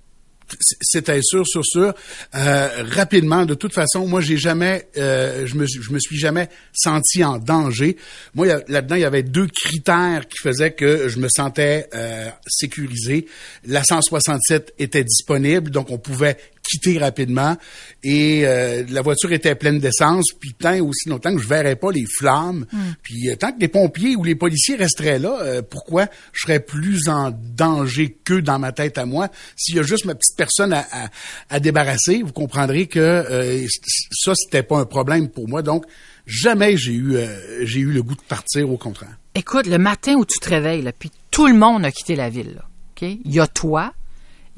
C'était 0.82 1.22
sûr, 1.22 1.46
sûr, 1.46 1.64
sûr. 1.64 1.94
Euh, 2.36 2.84
rapidement, 2.92 3.46
de 3.46 3.54
toute 3.54 3.74
façon, 3.74 4.08
moi, 4.08 4.22
j'ai 4.22 4.38
jamais, 4.38 4.88
euh, 4.98 5.46
je 5.46 5.56
me, 5.56 5.66
je 5.68 5.92
me 5.92 6.00
suis 6.00 6.18
jamais 6.18 6.50
senti 6.74 7.24
en 7.24 7.38
danger. 7.38 7.98
Moi, 8.34 8.48
là-dedans, 8.68 8.96
il 8.96 9.02
y 9.02 9.06
avait 9.06 9.24
deux 9.24 9.48
critères 9.48 10.28
qui 10.28 10.38
faisaient 10.42 10.72
que 10.72 11.08
je 11.08 11.20
me 11.20 11.28
sentais 11.30 11.88
euh, 11.94 12.30
sécurisé. 12.48 13.28
La 13.66 13.84
167 13.84 14.74
était 14.80 15.04
disponible, 15.04 15.70
donc 15.70 15.92
on 15.92 16.00
pouvait 16.00 16.38
quitter 16.70 16.98
rapidement 17.00 17.58
et 18.04 18.42
euh, 18.46 18.84
la 18.90 19.02
voiture 19.02 19.32
était 19.32 19.56
pleine 19.56 19.80
d'essence 19.80 20.26
puis 20.40 20.54
tant 20.54 20.78
aussi 20.80 21.10
longtemps 21.10 21.34
que 21.36 21.42
je 21.42 21.48
verrais 21.48 21.76
pas 21.76 21.92
les 21.92 22.06
flammes 22.06 22.66
puis 23.02 23.30
euh, 23.30 23.36
tant 23.36 23.52
que 23.52 23.60
les 23.60 23.68
pompiers 23.68 24.16
ou 24.16 24.24
les 24.24 24.36
policiers 24.36 24.76
resteraient 24.76 25.20
là 25.20 25.40
euh, 25.42 25.62
pourquoi 25.62 26.08
je 26.34 26.42
serais 26.42 26.60
plus 26.60 27.08
en 27.10 27.32
danger 27.32 28.18
qu'eux 28.24 28.42
dans 28.42 28.60
ma 28.60 28.72
tête 28.72 28.98
à 28.98 29.06
moi? 29.06 29.30
S'il 29.56 29.76
y 29.76 29.80
a 29.80 29.84
juste 29.84 30.06
ma 30.06 30.16
petite 30.16 30.38
personne 30.38 30.74
à, 30.74 30.86
à, 30.92 31.10
à 31.50 31.60
débarrasser 31.60 32.22
vous 32.24 32.34
comprendrez 32.34 32.88
que 32.88 33.00
euh, 33.00 33.66
ça 34.12 34.34
c'était 34.36 34.64
pas 34.64 34.78
un 34.78 34.86
problème 34.86 35.30
pour 35.30 35.48
moi 35.48 35.62
donc 35.62 35.86
jamais 36.26 36.78
j'ai 36.78 36.94
eu 36.94 37.16
euh, 37.16 37.66
j'ai 37.66 37.80
eu 37.80 37.92
le 37.92 38.04
goût 38.04 38.16
de 38.16 38.22
partir 38.22 38.70
au 38.70 38.78
contraire 38.78 39.18
Écoute, 39.36 39.68
le 39.68 39.78
matin 39.78 40.16
où 40.16 40.26
tu 40.26 40.40
te 40.40 40.50
réveilles, 40.50 40.82
là, 40.82 40.92
puis 40.92 41.12
tout 41.32 41.48
le 41.48 41.54
monde 41.54 41.86
a 41.86 41.92
quitté 41.92 42.16
la 42.16 42.30
ville. 42.30 42.56
Là, 42.56 42.66
ok? 42.92 43.04
Il 43.24 43.32
y 43.32 43.40
a 43.40 43.48
toi, 43.48 43.94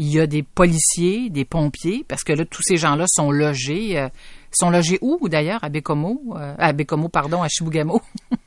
il 0.01 0.11
y 0.11 0.19
a 0.19 0.25
des 0.25 0.41
policiers, 0.41 1.29
des 1.29 1.45
pompiers, 1.45 2.03
parce 2.07 2.23
que 2.23 2.33
là, 2.33 2.43
tous 2.43 2.63
ces 2.63 2.75
gens-là 2.75 3.05
sont 3.07 3.29
logés. 3.29 3.99
euh, 3.99 4.09
sont 4.51 4.71
logés 4.71 4.97
où, 5.01 5.29
d'ailleurs, 5.29 5.63
à 5.63 5.69
Bécomo? 5.69 6.19
Euh, 6.37 6.55
à 6.57 6.73
Bécomo, 6.73 7.07
pardon, 7.07 7.43
à 7.43 7.47
Chibougamau? 7.47 8.01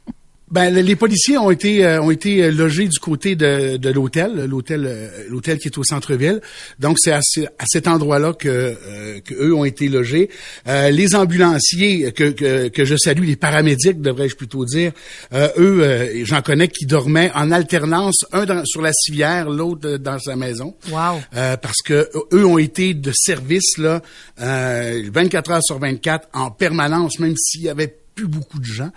Ben, 0.51 0.69
les 0.75 0.95
policiers 0.95 1.39
ont 1.39 1.51
été 1.51 1.87
euh, 1.87 2.03
ont 2.03 2.11
été 2.11 2.51
logés 2.51 2.87
du 2.87 2.99
côté 2.99 3.35
de, 3.35 3.79
de 3.79 3.91
l'hôtel, 3.91 4.45
l'hôtel 4.45 4.85
euh, 4.87 5.09
l'hôtel 5.31 5.59
qui 5.59 5.69
est 5.69 5.79
au 5.79 5.85
centre-ville. 5.85 6.43
Donc 6.79 6.99
c'est 7.01 7.13
à, 7.13 7.21
à, 7.59 7.65
cet 7.67 7.89
endroit-là 7.89 8.35
que, 8.35 8.49
euh, 8.49 9.21
que 9.25 9.35
eux 9.35 9.55
ont 9.55 9.65
été 9.65 9.89
logés. 9.89 10.29
les 10.67 11.15
ambulanciers 11.15 12.13
que, 12.13 12.31
que, 12.31 12.69
que 12.69 12.85
je 12.85 12.95
salue, 12.97 13.25
les 13.25 13.37
paramédics 13.37 14.03
devrais-je 14.03 14.37
plutôt 14.37 14.67
dire, 14.67 14.93
eux 15.33 16.11
j'en 16.25 16.43
connais 16.43 16.69
qui 16.69 16.85
dormaient 16.85 17.31
en 17.35 17.51
alternance, 17.51 18.27
un 18.33 18.45
dans, 18.45 18.65
sur 18.67 18.83
la 18.83 18.93
civière, 18.93 19.49
l'autre 19.49 19.97
dans 19.97 20.19
sa 20.19 20.37
maison. 20.37 20.75
Wow. 20.91 21.21
parce 21.33 21.81
que 21.83 22.11
eux 22.33 22.47
ont 22.47 22.59
été 22.59 22.93
de 22.93 23.13
service 23.15 23.79
là 23.79 24.03
24 24.39 25.51
heures 25.51 25.63
sur 25.63 25.79
24 25.79 26.29
en 26.35 26.51
permanence, 26.51 27.19
même 27.19 27.35
s'il 27.37 27.63
y 27.63 27.69
avait 27.69 27.97
plus 28.15 28.27
beaucoup 28.27 28.59
de 28.59 28.65
gens. 28.65 28.91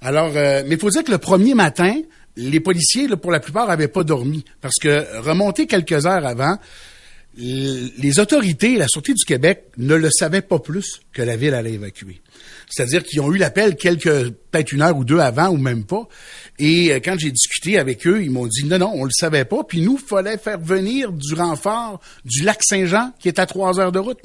Alors, 0.00 0.32
euh, 0.36 0.62
mais 0.66 0.74
il 0.74 0.80
faut 0.80 0.90
dire 0.90 1.04
que 1.04 1.10
le 1.10 1.18
premier 1.18 1.54
matin, 1.54 1.94
les 2.36 2.60
policiers, 2.60 3.08
pour 3.08 3.30
la 3.30 3.40
plupart, 3.40 3.68
n'avaient 3.68 3.88
pas 3.88 4.04
dormi. 4.04 4.44
Parce 4.60 4.76
que 4.80 5.20
remonter 5.20 5.66
quelques 5.66 6.06
heures 6.06 6.26
avant, 6.26 6.58
les 7.34 8.20
autorités, 8.20 8.76
la 8.76 8.86
Sûreté 8.88 9.14
du 9.14 9.24
Québec, 9.24 9.64
ne 9.78 9.94
le 9.94 10.10
savaient 10.10 10.42
pas 10.42 10.58
plus 10.58 11.00
que 11.12 11.22
la 11.22 11.36
ville 11.36 11.54
allait 11.54 11.72
évacuer. 11.72 12.20
C'est-à-dire 12.68 13.02
qu'ils 13.02 13.20
ont 13.20 13.32
eu 13.32 13.38
l'appel 13.38 13.76
quelques, 13.76 14.30
peut-être 14.30 14.72
une 14.72 14.82
heure 14.82 14.96
ou 14.96 15.04
deux 15.04 15.18
avant 15.18 15.48
ou 15.48 15.56
même 15.56 15.84
pas. 15.84 16.08
Et 16.58 16.92
euh, 16.92 17.00
quand 17.02 17.16
j'ai 17.18 17.30
discuté 17.30 17.78
avec 17.78 18.06
eux, 18.06 18.22
ils 18.22 18.30
m'ont 18.30 18.46
dit 18.46 18.64
non, 18.64 18.78
non, 18.78 18.92
on 18.94 19.04
le 19.04 19.10
savait 19.10 19.44
pas. 19.44 19.64
Puis 19.64 19.80
nous, 19.80 19.96
fallait 19.96 20.38
faire 20.38 20.58
venir 20.58 21.12
du 21.12 21.34
renfort 21.34 22.00
du 22.24 22.42
lac 22.42 22.60
Saint-Jean, 22.62 23.12
qui 23.18 23.28
est 23.28 23.38
à 23.38 23.46
trois 23.46 23.80
heures 23.80 23.92
de 23.92 23.98
route. 23.98 24.20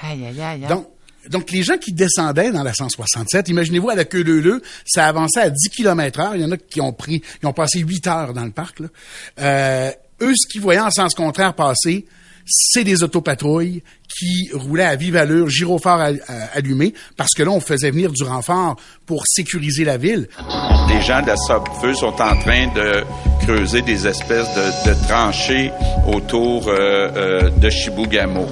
Aïe, 0.00 0.24
aïe, 0.26 0.40
aïe. 0.40 0.68
Donc, 0.68 0.88
donc, 1.30 1.50
les 1.50 1.62
gens 1.62 1.76
qui 1.78 1.92
descendaient 1.92 2.50
dans 2.50 2.62
la 2.62 2.74
167, 2.74 3.48
imaginez-vous 3.48 3.90
à 3.90 3.94
la 3.94 4.04
queue 4.04 4.22
leu 4.22 4.62
ça 4.84 5.06
avançait 5.06 5.40
à 5.40 5.50
10 5.50 5.68
km 5.70 6.20
heure. 6.20 6.36
Il 6.36 6.42
y 6.42 6.44
en 6.44 6.52
a 6.52 6.56
qui 6.56 6.80
ont 6.80 6.92
pris, 6.92 7.22
ils 7.42 7.46
ont 7.46 7.52
passé 7.52 7.80
8 7.80 8.06
heures 8.06 8.32
dans 8.32 8.44
le 8.44 8.50
parc. 8.50 8.80
Là. 8.80 8.88
Euh, 9.40 9.90
eux, 10.22 10.32
ce 10.34 10.48
qu'ils 10.50 10.60
voyaient 10.60 10.80
en 10.80 10.90
sens 10.90 11.14
contraire 11.14 11.54
passer, 11.54 12.06
c'est 12.50 12.84
des 12.84 13.02
autopatrouilles 13.02 13.82
qui 14.08 14.50
roulaient 14.54 14.84
à 14.84 14.96
vive 14.96 15.16
allure, 15.16 15.48
gyrophare 15.50 16.12
allumé, 16.54 16.94
parce 17.16 17.34
que 17.34 17.42
là, 17.42 17.50
on 17.50 17.60
faisait 17.60 17.90
venir 17.90 18.10
du 18.10 18.24
renfort 18.24 18.76
pour 19.04 19.24
sécuriser 19.26 19.84
la 19.84 19.98
ville. 19.98 20.28
Les 20.88 21.02
gens 21.02 21.20
de 21.20 21.26
la 21.26 21.36
feu 21.80 21.94
sont 21.94 22.06
en 22.06 22.36
train 22.40 22.72
de 22.74 23.04
creuser 23.42 23.82
des 23.82 24.06
espèces 24.06 24.48
de, 24.54 25.06
tranchées 25.06 25.70
autour 26.06 26.68
euh, 26.68 27.10
euh, 27.16 27.50
de 27.50 27.68
Chibougamau. 27.68 28.46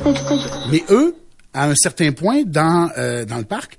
Mais 0.70 0.82
eux, 0.90 1.14
à 1.56 1.66
un 1.66 1.74
certain 1.74 2.12
point 2.12 2.42
dans, 2.44 2.90
euh, 2.98 3.24
dans 3.24 3.38
le 3.38 3.44
parc, 3.44 3.78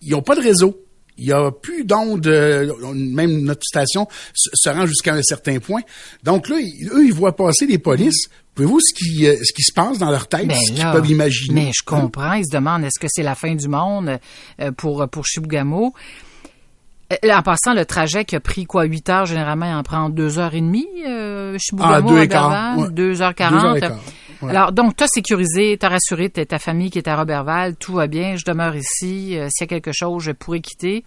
ils 0.00 0.12
n'ont 0.12 0.22
pas 0.22 0.36
de 0.36 0.40
réseau. 0.40 0.80
Il 1.18 1.26
n'y 1.26 1.32
a 1.32 1.50
plus 1.50 1.84
d'onde, 1.84 2.26
euh, 2.26 2.72
même 2.94 3.42
notre 3.42 3.64
station 3.64 4.08
se 4.32 4.70
rend 4.70 4.86
jusqu'à 4.86 5.12
un 5.12 5.22
certain 5.22 5.58
point. 5.58 5.82
Donc 6.22 6.48
là, 6.48 6.56
eux, 6.56 7.04
ils 7.04 7.12
voient 7.12 7.36
passer 7.36 7.66
les 7.66 7.78
polices. 7.78 8.28
Pouvez-vous 8.54 8.80
ce 8.80 8.94
qui, 8.94 9.26
euh, 9.26 9.36
ce 9.42 9.52
qui 9.52 9.62
se 9.62 9.72
passe 9.72 9.98
dans 9.98 10.10
leur 10.10 10.28
tête, 10.28 10.46
mais 10.46 10.58
ce 10.64 10.72
qu'ils 10.72 10.82
peuvent 10.82 11.10
imaginer? 11.10 11.66
Mais 11.66 11.72
je 11.76 11.84
comprends. 11.84 12.32
Ils 12.34 12.46
se 12.46 12.56
demandent 12.56 12.84
est-ce 12.84 12.98
que 12.98 13.08
c'est 13.10 13.22
la 13.22 13.34
fin 13.34 13.54
du 13.54 13.68
monde 13.68 14.18
pour, 14.78 15.06
pour 15.10 15.26
En 17.34 17.42
passant, 17.42 17.74
le 17.74 17.84
trajet 17.84 18.24
qui 18.24 18.36
a 18.36 18.40
pris 18.40 18.64
quoi, 18.64 18.84
8 18.84 19.08
heures, 19.10 19.26
généralement, 19.26 19.66
il 19.66 19.74
en 19.74 19.82
prend 19.82 20.08
2 20.08 20.38
heures 20.38 20.54
et 20.54 20.60
demie, 20.60 20.86
euh, 21.06 21.58
2h40. 22.90 23.92
Alors, 24.48 24.72
donc, 24.72 24.96
t'as 24.96 25.06
sécurisé, 25.06 25.76
t'as 25.78 25.88
rassuré 25.88 26.30
ta 26.30 26.58
famille 26.58 26.90
qui 26.90 26.98
est 26.98 27.08
à 27.08 27.16
Robertval, 27.16 27.76
tout 27.76 27.94
va 27.94 28.06
bien, 28.06 28.36
je 28.36 28.44
demeure 28.44 28.74
ici, 28.74 29.36
euh, 29.36 29.48
s'il 29.50 29.62
y 29.62 29.64
a 29.64 29.66
quelque 29.68 29.92
chose, 29.92 30.22
je 30.22 30.32
pourrais 30.32 30.60
quitter. 30.60 31.04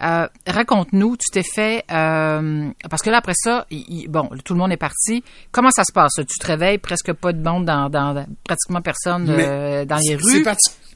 Euh, 0.00 0.28
raconte-nous, 0.46 1.16
tu 1.16 1.26
t'es 1.32 1.42
fait 1.42 1.84
euh, 1.90 2.68
parce 2.88 3.02
que 3.02 3.10
là 3.10 3.16
après 3.16 3.34
ça, 3.34 3.66
bon, 4.08 4.30
tout 4.44 4.54
le 4.54 4.60
monde 4.60 4.70
est 4.70 4.76
parti. 4.76 5.24
Comment 5.50 5.72
ça 5.72 5.82
se 5.82 5.90
passe? 5.92 6.12
Tu 6.14 6.38
te 6.38 6.46
réveilles, 6.46 6.78
presque 6.78 7.12
pas 7.14 7.32
de 7.32 7.42
monde 7.42 7.64
dans, 7.64 7.88
dans 7.88 8.24
pratiquement 8.44 8.80
personne 8.80 9.24
dans 9.24 9.98
les 9.98 10.14
rues. 10.14 10.44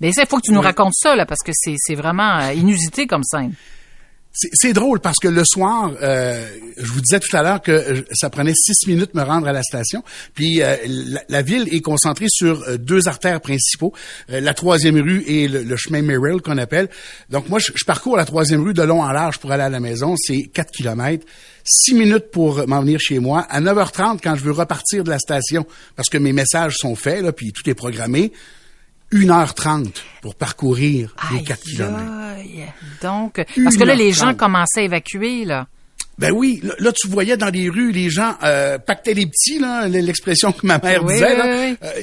Mais 0.01 0.13
ben, 0.13 0.13
il 0.17 0.27
faut 0.29 0.37
que 0.37 0.43
tu 0.43 0.53
nous 0.53 0.61
racontes 0.61 0.95
ça 0.95 1.17
là, 1.17 1.27
parce 1.27 1.43
que 1.45 1.51
c'est, 1.53 1.75
c'est 1.79 1.97
vraiment 1.97 2.49
inusité 2.51 3.09
comme 3.09 3.25
scène. 3.25 3.55
C'est 4.35 4.73
drôle 4.73 5.01
parce 5.01 5.19
que 5.19 5.29
le 5.29 5.45
soir, 5.45 5.93
euh, 6.01 6.49
je 6.79 6.91
vous 6.91 7.03
disais 7.03 7.21
tout 7.21 7.37
à 7.37 7.43
l'heure 7.43 7.61
que 7.61 8.03
ça 8.13 8.31
prenait 8.31 8.55
six 8.55 8.87
minutes 8.87 9.13
me 9.13 9.23
rendre 9.23 9.47
à 9.47 9.53
la 9.53 9.63
station. 9.63 10.03
Puis 10.35 10.63
euh, 10.63 10.75
la, 11.29 11.43
ville 11.43 11.69
est 11.71 11.83
concentrée 11.83 12.29
sur 12.31 12.63
euh, 12.63 12.79
deux 12.79 13.09
artères 13.09 13.43
principaux, 13.43 13.93
la 14.29 14.55
troisième 14.55 14.97
rue 14.97 15.23
et 15.27 15.49
le, 15.49 15.77
chemin 15.77 16.01
Merrill 16.01 16.41
qu'on 16.41 16.57
appelle. 16.57 16.89
Donc 17.29 17.51
moi, 17.51 17.59
je, 17.59 17.73
parcours 17.85 18.17
la 18.17 18.25
troisième 18.25 18.63
rue 18.63 18.73
de 18.73 18.83
long 18.83 19.03
en 19.03 19.13
large 19.13 19.39
pour 19.39 19.53
aller 19.53 19.65
à 19.65 19.69
la 19.69 19.81
maison. 19.81 20.15
C'est 20.17 20.45
quatre 20.45 20.71
kilomètres. 20.71 21.27
Six 21.65 21.93
minutes 21.93 22.31
pour 22.33 22.67
m'en 22.67 22.81
venir 22.81 23.01
chez 23.01 23.19
moi. 23.19 23.43
À 23.51 23.61
9h30, 23.61 24.19
quand 24.23 24.35
je 24.35 24.45
veux 24.45 24.53
repartir 24.53 25.05
de 25.05 25.11
la 25.11 25.19
station, 25.19 25.67
parce 25.95 26.09
que 26.09 26.17
mes 26.17 26.33
messages 26.33 26.77
sont 26.79 26.95
faits, 26.95 27.23
là, 27.23 27.33
puis 27.33 27.53
tout 27.53 27.69
est 27.69 27.75
programmé, 27.75 28.33
1h30 29.13 29.93
pour 30.21 30.35
parcourir 30.35 31.15
les 31.33 31.43
4 31.43 31.63
km. 31.63 31.97
Donc, 33.03 33.45
parce 33.63 33.77
que 33.77 33.85
là, 33.85 33.95
les 33.95 34.13
gens 34.13 34.35
commençaient 34.35 34.81
à 34.81 34.85
évacuer, 34.85 35.45
là. 35.45 35.67
Ben 36.23 36.33
oui, 36.33 36.63
là, 36.79 36.93
tu 36.93 37.09
voyais 37.09 37.37
dans 37.37 37.51
les 37.51 37.69
rues 37.69 37.93
les 37.93 38.11
gens 38.11 38.37
euh, 38.43 38.79
pactaient 38.79 39.15
les 39.15 39.27
petits 39.27 39.59
là, 39.59 39.89
l'expression 39.89 40.53
que 40.53 40.67
ma 40.67 40.79
mère 40.79 41.05
disait 41.05 41.37
là, 41.37 41.75
euh, 41.83 42.01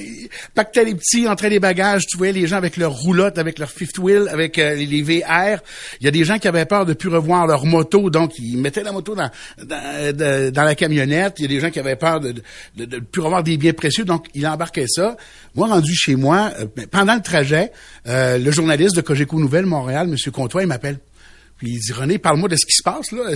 pactaient 0.53 0.83
les 0.83 0.95
petits, 0.95 1.27
entraient 1.27 1.49
les 1.49 1.59
bagages, 1.59 2.05
tu 2.05 2.17
voyais 2.17 2.33
les 2.33 2.47
gens 2.47 2.57
avec 2.57 2.77
leur 2.77 2.91
roulotte, 2.91 3.37
avec 3.37 3.59
leur 3.59 3.69
fifth 3.69 3.97
wheel, 3.97 4.27
avec 4.29 4.57
euh, 4.59 4.75
les 4.75 5.01
VR. 5.01 5.61
Il 6.01 6.05
y 6.05 6.07
a 6.07 6.11
des 6.11 6.25
gens 6.25 6.37
qui 6.37 6.47
avaient 6.47 6.65
peur 6.65 6.85
de 6.85 6.93
plus 6.93 7.09
revoir 7.09 7.47
leur 7.47 7.65
moto, 7.65 8.09
donc 8.09 8.37
ils 8.37 8.57
mettaient 8.57 8.83
la 8.83 8.91
moto 8.91 9.15
dans 9.15 9.29
dans, 9.63 10.53
dans 10.53 10.63
la 10.63 10.75
camionnette. 10.75 11.35
Il 11.39 11.43
y 11.43 11.45
a 11.45 11.47
des 11.47 11.59
gens 11.59 11.69
qui 11.69 11.79
avaient 11.79 11.95
peur 11.95 12.19
de 12.19 12.33
de, 12.75 12.85
de, 12.85 12.99
plus 12.99 13.21
revoir 13.21 13.43
des 13.43 13.57
biens 13.57 13.73
précieux, 13.73 14.05
donc 14.05 14.27
ils 14.33 14.45
embarquaient 14.45 14.87
ça. 14.87 15.15
Moi, 15.55 15.67
rendu 15.67 15.95
chez 15.95 16.15
moi, 16.15 16.51
euh, 16.59 16.65
ben, 16.75 16.87
pendant 16.87 17.15
le 17.15 17.21
trajet, 17.21 17.71
le 18.05 18.51
journaliste 18.51 18.95
de 18.95 19.01
Cogeco 19.01 19.39
Nouvelle 19.39 19.65
Montréal, 19.65 20.07
Monsieur 20.07 20.31
Comtois, 20.31 20.63
il 20.63 20.67
m'appelle. 20.67 20.99
Puis 21.59 21.73
il 21.73 21.79
dit 21.79 21.91
René, 21.91 22.17
parle-moi 22.17 22.47
de 22.47 22.55
ce 22.55 22.65
qui 22.65 22.71
se 22.71 22.81
passe 22.81 23.11
là. 23.11 23.31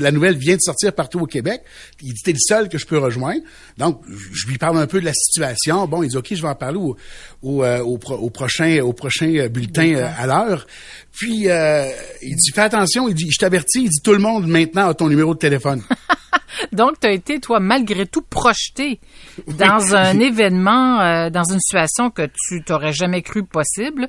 la 0.00 0.12
nouvelle 0.12 0.36
vient 0.36 0.54
de 0.54 0.60
sortir 0.60 0.94
partout 0.94 1.18
au 1.18 1.26
Québec. 1.26 1.60
Il 2.00 2.14
dit 2.14 2.22
t'es 2.24 2.32
le 2.32 2.38
seul 2.38 2.68
que 2.68 2.78
je 2.78 2.86
peux 2.86 2.98
rejoindre. 2.98 3.42
Donc 3.76 4.00
je 4.08 4.46
lui 4.46 4.58
parle 4.58 4.78
un 4.78 4.86
peu 4.86 5.00
de 5.00 5.04
la 5.04 5.12
situation. 5.12 5.86
Bon, 5.88 6.04
il 6.04 6.08
dit 6.08 6.16
ok, 6.16 6.28
je 6.30 6.40
vais 6.40 6.48
en 6.48 6.54
parler 6.54 6.78
au, 6.78 6.96
au, 7.42 7.64
euh, 7.64 7.80
au, 7.80 7.98
prochain 8.30 8.80
au 8.80 8.92
prochain 8.92 9.34
euh, 9.34 9.48
bulletin 9.48 9.94
euh, 9.94 10.08
à 10.16 10.26
l'heure. 10.26 10.66
Puis 11.12 11.48
il 11.48 12.36
dit 12.36 12.52
fais 12.54 12.62
attention. 12.62 13.08
Il 13.08 13.14
dit 13.14 13.28
je 13.30 13.38
t'avertis. 13.38 13.82
Il 13.82 13.88
dit 13.90 14.00
tout 14.02 14.12
le 14.12 14.20
monde 14.20 14.46
maintenant 14.46 14.88
a 14.88 14.94
ton 14.94 15.08
numéro 15.08 15.34
de 15.34 15.38
téléphone. 15.38 15.82
Donc, 16.72 17.00
tu 17.00 17.06
as 17.06 17.12
été, 17.12 17.40
toi, 17.40 17.60
malgré 17.60 18.06
tout, 18.06 18.22
projeté 18.22 19.00
dans 19.46 19.94
un 19.94 20.18
événement, 20.18 21.00
euh, 21.00 21.30
dans 21.30 21.44
une 21.44 21.60
situation 21.60 22.10
que 22.10 22.22
tu 22.26 22.62
t'aurais 22.62 22.92
jamais 22.92 23.22
cru 23.22 23.44
possible. 23.44 24.08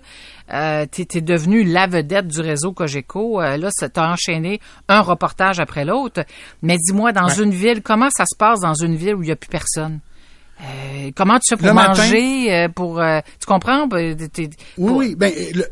Euh, 0.51 0.85
tu 0.91 1.01
es, 1.01 1.21
devenu 1.21 1.63
la 1.63 1.87
vedette 1.87 2.27
du 2.27 2.41
réseau 2.41 2.71
Cogeco. 2.71 3.41
Euh, 3.41 3.57
là, 3.57 3.69
tu 3.71 3.99
as 3.99 4.11
enchaîné 4.11 4.59
un 4.87 5.01
reportage 5.01 5.59
après 5.59 5.85
l'autre. 5.85 6.23
Mais 6.61 6.77
dis-moi, 6.77 7.11
dans 7.11 7.29
une 7.29 7.51
ville, 7.51 7.81
comment 7.81 8.09
ça 8.15 8.25
se 8.25 8.35
passe 8.35 8.59
dans 8.59 8.73
une 8.73 8.95
ville 8.95 9.15
où 9.15 9.23
il 9.23 9.27
n'y 9.27 9.31
a 9.31 9.35
plus 9.35 9.49
personne? 9.49 9.99
Euh, 10.61 11.11
comment 11.15 11.39
tu 11.39 11.55
fais 11.55 11.63
pour 11.63 11.73
manger, 11.73 12.67
pour 12.75 13.01
tu 13.39 13.45
comprends? 13.45 13.87
Oui, 13.91 14.19
oui. 14.77 15.15
Ben, 15.15 15.31
le, 15.53 15.65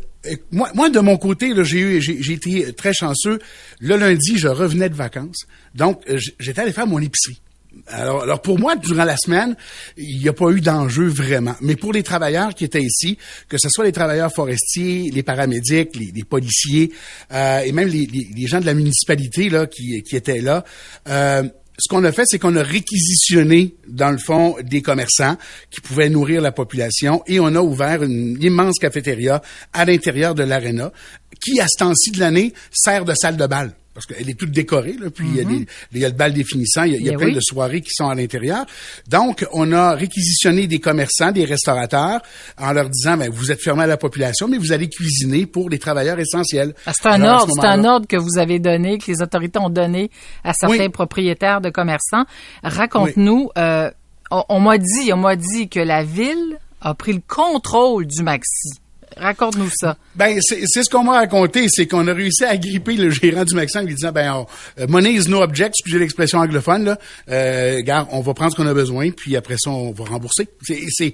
moi, 0.51 0.89
de 0.89 1.00
mon 1.00 1.17
côté, 1.17 1.53
j'ai 1.63 1.79
eu, 1.79 2.01
j'ai 2.01 2.34
été 2.34 2.74
très 2.74 2.93
chanceux. 2.93 3.39
Le 3.79 3.96
lundi, 3.96 4.38
je 4.38 4.48
revenais 4.48 4.89
de 4.89 4.96
vacances, 4.96 5.46
donc 5.75 6.01
euh, 6.10 6.17
j'étais 6.39 6.62
allé 6.62 6.72
faire 6.72 6.88
mon 6.88 7.00
épicerie. 7.00 7.41
Alors, 7.88 8.41
pour 8.41 8.60
moi, 8.60 8.75
durant 8.75 9.03
la 9.03 9.17
semaine, 9.17 9.55
il 9.98 10.19
n'y 10.19 10.27
a 10.27 10.34
pas 10.34 10.50
eu 10.50 10.62
d'enjeu 10.62 11.07
vraiment. 11.07 11.55
Mais 11.62 11.75
pour 11.75 11.93
les 11.93 12.03
travailleurs 12.03 12.53
qui 12.55 12.65
étaient 12.65 12.81
ici, 12.81 13.17
que 13.48 13.57
ce 13.57 13.69
soit 13.69 13.86
les 13.86 13.91
travailleurs 13.91 14.34
forestiers, 14.34 15.12
les 15.12 15.24
paramédics, 15.24 15.96
les, 15.96 16.24
policiers 16.24 16.91
euh, 17.31 17.60
et 17.60 17.72
même 17.72 17.88
les, 17.88 18.48
gens 18.48 18.60
de 18.60 18.65
la 18.65 18.74
municipalité 18.74 19.50
là 19.50 19.67
qui, 19.67 20.01
qui 20.03 20.15
étaient 20.15 20.41
là, 20.41 20.63
euh, 21.07 21.43
ce 21.79 21.88
qu'on 21.89 22.03
a 22.03 22.12
fait, 22.12 22.24
c'est 22.25 22.39
qu'on 22.39 22.55
a 22.55 22.63
réquisitionné, 22.63 23.75
dans 23.88 24.10
le 24.10 24.17
fond, 24.17 24.55
des 24.63 24.81
commerçants 24.81 25.38
qui 25.69 25.81
pouvaient 25.81 26.10
nourrir 26.10 26.41
la 26.41 26.51
population 26.51 27.24
et 27.27 27.39
on 27.39 27.53
a 27.53 27.62
ouvert 27.62 28.03
une 28.03 28.41
immense 28.41 28.79
cafétéria 28.79 29.41
à 29.74 29.86
l'intérieur 29.86 30.34
de 30.34 30.43
l'aréna 30.43 30.91
qui, 31.39 31.60
à 31.60 31.67
ce 31.67 31.77
temps-ci 31.77 32.12
de 32.12 32.19
l'année, 32.19 32.53
sert 32.72 33.05
de 33.05 33.13
salle 33.13 33.38
de 33.38 33.46
bal 33.46 33.74
parce 33.98 34.06
qu'elle 34.06 34.30
est 34.30 34.36
toute 34.36 34.51
décorée, 34.51 34.94
là, 34.94 35.10
puis 35.10 35.25
il, 35.27 35.38
y 35.38 35.42
a 35.42 35.44
mhm. 35.44 35.66
le 35.92 36.10
bal 36.12 36.32
définissant, 36.32 36.84
il 36.84 37.01
y 37.01 37.10
a, 37.10 37.18
plein 37.18 37.32
de 37.32 37.39
soirées 37.39 37.82
qui 37.82 37.89
sont 37.89 38.08
à 38.08 38.13
l'intérieur. 38.13 38.63
Donc, 39.08 39.44
on 39.54 39.72
a 39.72 39.96
réquisitionné 39.96 40.68
des 40.68 40.77
commerçants, 40.77 41.32
des 41.32 41.46
restaurateurs, 41.46 42.22
en 42.60 42.74
leur 42.74 42.92
disant, 42.92 43.18
ben, 43.18 43.32
vous 43.32 43.51
êtes 43.51 43.60
fermés 43.60 43.86
à 43.86 43.88
la 43.88 43.98
population, 43.98 44.48
mais 44.48 44.60
vous 44.60 44.72
allez 44.72 44.88
cuisiner 44.88 45.48
pour 45.48 45.72
les 45.72 45.80
travailleurs 45.80 46.20
essentiels. 46.20 46.75
Ah, 46.86 46.92
c'est 46.94 47.08
un 47.08 47.24
ordre, 47.24 47.51
c'est 47.60 47.66
un 47.66 47.84
ordre 47.86 48.06
que 48.06 48.18
vous 48.18 48.38
avez 48.38 48.60
donné, 48.60 49.00
que 49.00 49.10
les 49.10 49.24
autorités 49.24 49.58
ont 49.58 49.72
donné 49.72 50.12
à 50.44 50.54
certains 50.54 50.92
propriétaires 50.92 51.60
de 51.60 51.72
commerçants. 51.72 52.25
Raconte-nous, 52.62 53.50
euh, 53.58 53.89
on, 54.30 54.44
on 54.50 54.60
m'a 54.60 54.77
dit, 54.77 55.12
on 55.12 55.18
m'a 55.18 55.36
dit 55.36 55.70
que 55.70 55.80
la 55.80 56.04
ville 56.04 56.60
a 56.82 56.94
pris 56.94 57.13
le 57.13 57.22
contrôle 57.27 58.06
du 58.06 58.22
Maxi. 58.22 58.80
Raconte-nous 59.16 59.70
ça. 59.74 59.98
Ben, 60.16 60.38
c'est 60.42 60.84
ce 60.84 60.90
qu'on 60.90 61.04
m'a 61.04 61.14
raconté, 61.14 61.68
c'est 61.70 61.88
qu'on 61.88 62.08
a 62.08 62.14
réussi 62.14 62.44
à 62.44 62.58
gripper 62.58 62.96
le 62.98 63.10
gérant 63.10 63.46
du 63.46 63.56
Maxan 63.56 63.80
en 63.80 63.84
lui 63.84 63.96
disant, 63.96 64.12
ben, 64.12 64.34
on- 64.34 64.48
euh, 64.82 64.88
money 64.88 65.14
is 65.14 65.28
no 65.30 65.42
object, 65.42 65.70
excusez 65.78 65.98
l'expression 66.00 66.40
anglophone, 66.40 66.84
là. 66.86 67.00
Euh, 67.30 67.78
regarde, 67.78 68.08
on 68.12 68.22
va 68.22 68.34
prendre 68.34 68.52
ce 68.52 68.58
qu'on 68.58 68.68
a 68.68 68.74
besoin, 68.74 69.12
puis 69.12 69.36
après 69.36 69.56
ça, 69.58 69.70
on 69.72 69.92
va 69.92 70.04
rembourser. 70.06 70.48
C'est, 70.90 71.12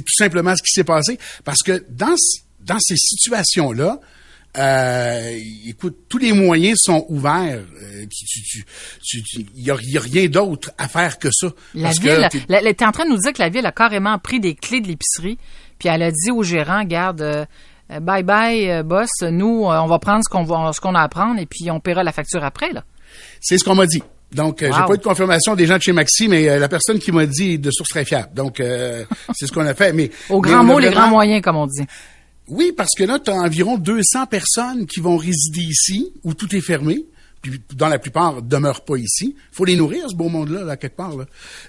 tout 0.00 0.02
simplement 0.18 0.54
ce 0.56 0.62
qui 0.62 0.72
s'est 0.72 0.84
passé. 0.84 1.18
Parce 1.44 1.62
que 1.62 1.84
dans, 1.90 2.14
dans 2.60 2.78
ces 2.80 2.96
situations-là, 2.96 4.00
euh, 4.58 5.38
écoute, 5.66 5.96
tous 6.08 6.18
les 6.18 6.32
moyens 6.32 6.78
sont 6.80 7.04
ouverts. 7.10 7.60
Euh, 7.82 8.06
tu- 8.10 8.24
tu- 8.24 8.42
tu- 8.42 8.64
tu- 9.02 9.22
tu- 9.22 9.46
Il 9.54 9.62
y 9.64 9.70
a, 9.70 9.76
y 9.82 9.98
a 9.98 10.00
rien 10.00 10.26
d'autre 10.28 10.70
à 10.78 10.88
faire 10.88 11.18
que 11.18 11.28
ça. 11.30 11.48
La 11.74 11.88
Parce 11.88 11.98
ville, 12.00 12.28
t'es 12.76 12.84
en 12.86 12.92
train 12.92 13.04
de 13.04 13.10
nous 13.10 13.18
dire 13.18 13.32
que 13.34 13.42
la 13.42 13.50
ville 13.50 13.66
a 13.66 13.72
carrément 13.72 14.18
pris 14.18 14.40
des 14.40 14.54
clés 14.54 14.80
de 14.80 14.88
l'épicerie, 14.88 15.36
puis 15.78 15.88
elle 15.88 16.02
a 16.02 16.10
dit 16.10 16.30
au 16.30 16.42
gérant, 16.42 16.84
garde, 16.84 17.20
euh, 17.20 18.00
bye 18.00 18.22
bye, 18.22 18.70
euh, 18.70 18.82
boss, 18.82 19.10
nous, 19.22 19.64
euh, 19.64 19.78
on 19.78 19.86
va 19.86 19.98
prendre 19.98 20.22
ce 20.24 20.30
qu'on 20.30 20.44
va, 20.44 20.72
ce 20.72 20.80
qu'on 20.80 20.94
a 20.94 21.00
à 21.00 21.08
prendre, 21.08 21.40
et 21.40 21.46
puis 21.46 21.70
on 21.70 21.80
paiera 21.80 22.02
la 22.02 22.12
facture 22.12 22.44
après, 22.44 22.72
là. 22.72 22.84
C'est 23.40 23.58
ce 23.58 23.64
qu'on 23.64 23.74
m'a 23.74 23.86
dit. 23.86 24.02
Donc, 24.32 24.58
j'ai 24.60 24.70
pas 24.70 24.94
eu 24.94 24.98
de 24.98 25.02
confirmation 25.02 25.54
des 25.54 25.66
gens 25.66 25.76
de 25.76 25.82
chez 25.82 25.92
Maxi, 25.92 26.28
mais 26.28 26.58
la 26.58 26.68
personne 26.68 26.98
qui 26.98 27.12
m'a 27.12 27.26
dit 27.26 27.52
est 27.52 27.58
de 27.58 27.70
source 27.70 27.88
très 27.88 28.04
fiable. 28.04 28.30
Donc, 28.34 28.60
euh, 28.60 29.04
c'est 29.34 29.46
ce 29.46 29.52
qu'on 29.52 29.64
a 29.66 29.72
fait. 29.72 29.92
Mais 29.92 30.10
Au 30.28 30.40
grand 30.40 30.64
mot, 30.64 30.78
les 30.78 30.90
grands 30.90 31.08
moyens, 31.08 31.40
comme 31.42 31.56
on 31.56 31.66
dit. 31.66 31.84
Oui, 32.48 32.72
parce 32.76 32.90
que 32.96 33.04
là, 33.04 33.18
tu 33.18 33.30
as 33.30 33.34
environ 33.34 33.78
200 33.78 34.26
personnes 34.26 34.86
qui 34.86 35.00
vont 35.00 35.16
résider 35.16 35.62
ici, 35.62 36.12
où 36.24 36.34
tout 36.34 36.54
est 36.54 36.60
fermé. 36.60 37.04
Dans 37.74 37.88
la 37.88 37.98
plupart, 37.98 38.42
demeurent 38.42 38.84
pas 38.84 38.96
ici. 38.96 39.36
faut 39.52 39.64
les 39.64 39.76
nourrir, 39.76 40.08
ce 40.10 40.14
beau 40.14 40.28
monde-là, 40.28 40.64
là, 40.64 40.76
quelque 40.76 40.96
part. 40.96 41.12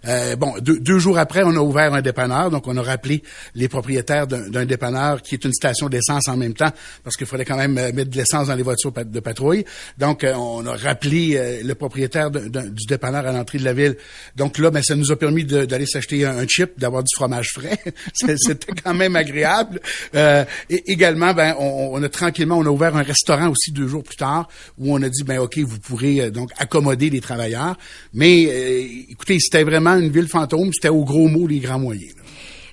Euh, 0.05 0.35
bon, 0.35 0.53
deux, 0.61 0.99
jours 0.99 1.17
après, 1.17 1.43
on 1.43 1.55
a 1.55 1.59
ouvert 1.59 1.93
un 1.93 2.01
dépanneur. 2.01 2.49
Donc, 2.51 2.67
on 2.67 2.77
a 2.77 2.81
rappelé 2.81 3.23
les 3.55 3.67
propriétaires 3.67 4.27
d'un 4.27 4.65
dépanneur 4.65 5.21
qui 5.21 5.35
est 5.35 5.43
une 5.43 5.53
station 5.53 5.89
d'essence 5.89 6.27
en 6.27 6.37
même 6.37 6.53
temps, 6.53 6.71
parce 7.03 7.15
qu'il 7.15 7.27
fallait 7.27 7.45
quand 7.45 7.57
même 7.57 7.77
euh, 7.77 7.91
mettre 7.93 8.11
de 8.11 8.17
l'essence 8.17 8.47
dans 8.47 8.55
les 8.55 8.63
voitures 8.63 8.91
de 8.91 9.19
patrouille. 9.19 9.65
Donc, 9.97 10.23
euh, 10.23 10.33
on 10.35 10.65
a 10.65 10.75
rappelé 10.75 11.61
le 11.63 11.75
propriétaire 11.75 12.31
du 12.31 12.85
dépanneur 12.87 13.25
à 13.25 13.31
l'entrée 13.31 13.57
de 13.57 13.63
la 13.63 13.73
ville. 13.73 13.97
Donc 14.35 14.57
là, 14.57 14.71
ben, 14.71 14.81
ça 14.83 14.95
nous 14.95 15.11
a 15.11 15.15
permis 15.15 15.43
d'aller 15.43 15.85
s'acheter 15.85 16.25
un, 16.25 16.45
chip, 16.47 16.79
d'avoir 16.79 17.03
du 17.03 17.13
fromage 17.15 17.49
frais. 17.53 17.79
C'était 18.13 18.73
quand 18.83 18.93
même 18.93 19.15
agréable. 19.15 19.79
Euh, 20.15 20.45
également, 20.69 21.33
ben, 21.33 21.55
on, 21.59 21.89
on 21.93 22.03
a 22.03 22.09
tranquillement, 22.09 22.57
on 22.57 22.65
a 22.65 22.69
ouvert 22.69 22.95
un 22.95 23.03
restaurant 23.03 23.49
aussi 23.49 23.71
deux 23.71 23.87
jours 23.87 24.03
plus 24.03 24.15
tard, 24.15 24.47
où 24.77 24.93
on 24.93 25.01
a 25.01 25.09
dit, 25.09 25.23
ben 25.23 25.39
ok, 25.39 25.59
vous 25.67 25.79
pourrez 25.79 26.21
euh, 26.21 26.31
donc 26.31 26.51
accommoder 26.57 27.09
les 27.09 27.21
travailleurs. 27.21 27.77
Mais 28.13 28.45
euh, 28.47 28.87
écoutez, 29.09 29.39
c'était 29.39 29.63
vraiment 29.63 29.95
une 29.95 30.09
ville 30.09 30.27
fantôme. 30.27 30.71
C'était 30.73 30.89
au 30.89 31.03
gros 31.03 31.27
mot 31.27 31.47
les 31.47 31.59
grands 31.59 31.79
moyens. 31.79 32.13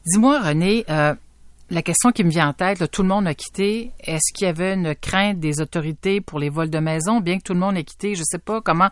Dis-moi, 0.06 0.40
René, 0.40 0.84
euh, 0.88 1.14
la 1.70 1.82
question 1.82 2.12
qui 2.12 2.24
me 2.24 2.30
vient 2.30 2.48
en 2.48 2.52
tête, 2.52 2.90
tout 2.90 3.02
le 3.02 3.08
monde 3.08 3.26
a 3.26 3.34
quitté. 3.34 3.90
Est-ce 4.00 4.32
qu'il 4.34 4.46
y 4.46 4.50
avait 4.50 4.74
une 4.74 4.94
crainte 4.94 5.40
des 5.40 5.60
autorités 5.60 6.20
pour 6.20 6.38
les 6.38 6.50
vols 6.50 6.70
de 6.70 6.78
maison, 6.78 7.20
bien 7.20 7.38
que 7.38 7.42
tout 7.42 7.54
le 7.54 7.60
monde 7.60 7.76
ait 7.76 7.84
quitté? 7.84 8.14
Je 8.14 8.22
sais 8.24 8.38
pas 8.38 8.60
comment 8.60 8.90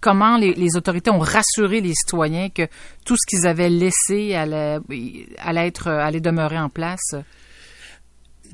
comment 0.00 0.38
les, 0.38 0.76
autorités 0.76 1.10
ont 1.10 1.18
rassuré 1.18 1.80
les 1.80 1.94
citoyens 1.94 2.48
que 2.48 2.66
tout 3.04 3.16
ce 3.16 3.26
qu'ils 3.28 3.46
avaient 3.46 3.68
laissé 3.68 4.34
allait 4.34 5.66
être 5.66 5.88
allait 5.88 6.20
demeurer 6.20 6.58
en 6.58 6.70
place? 6.70 7.14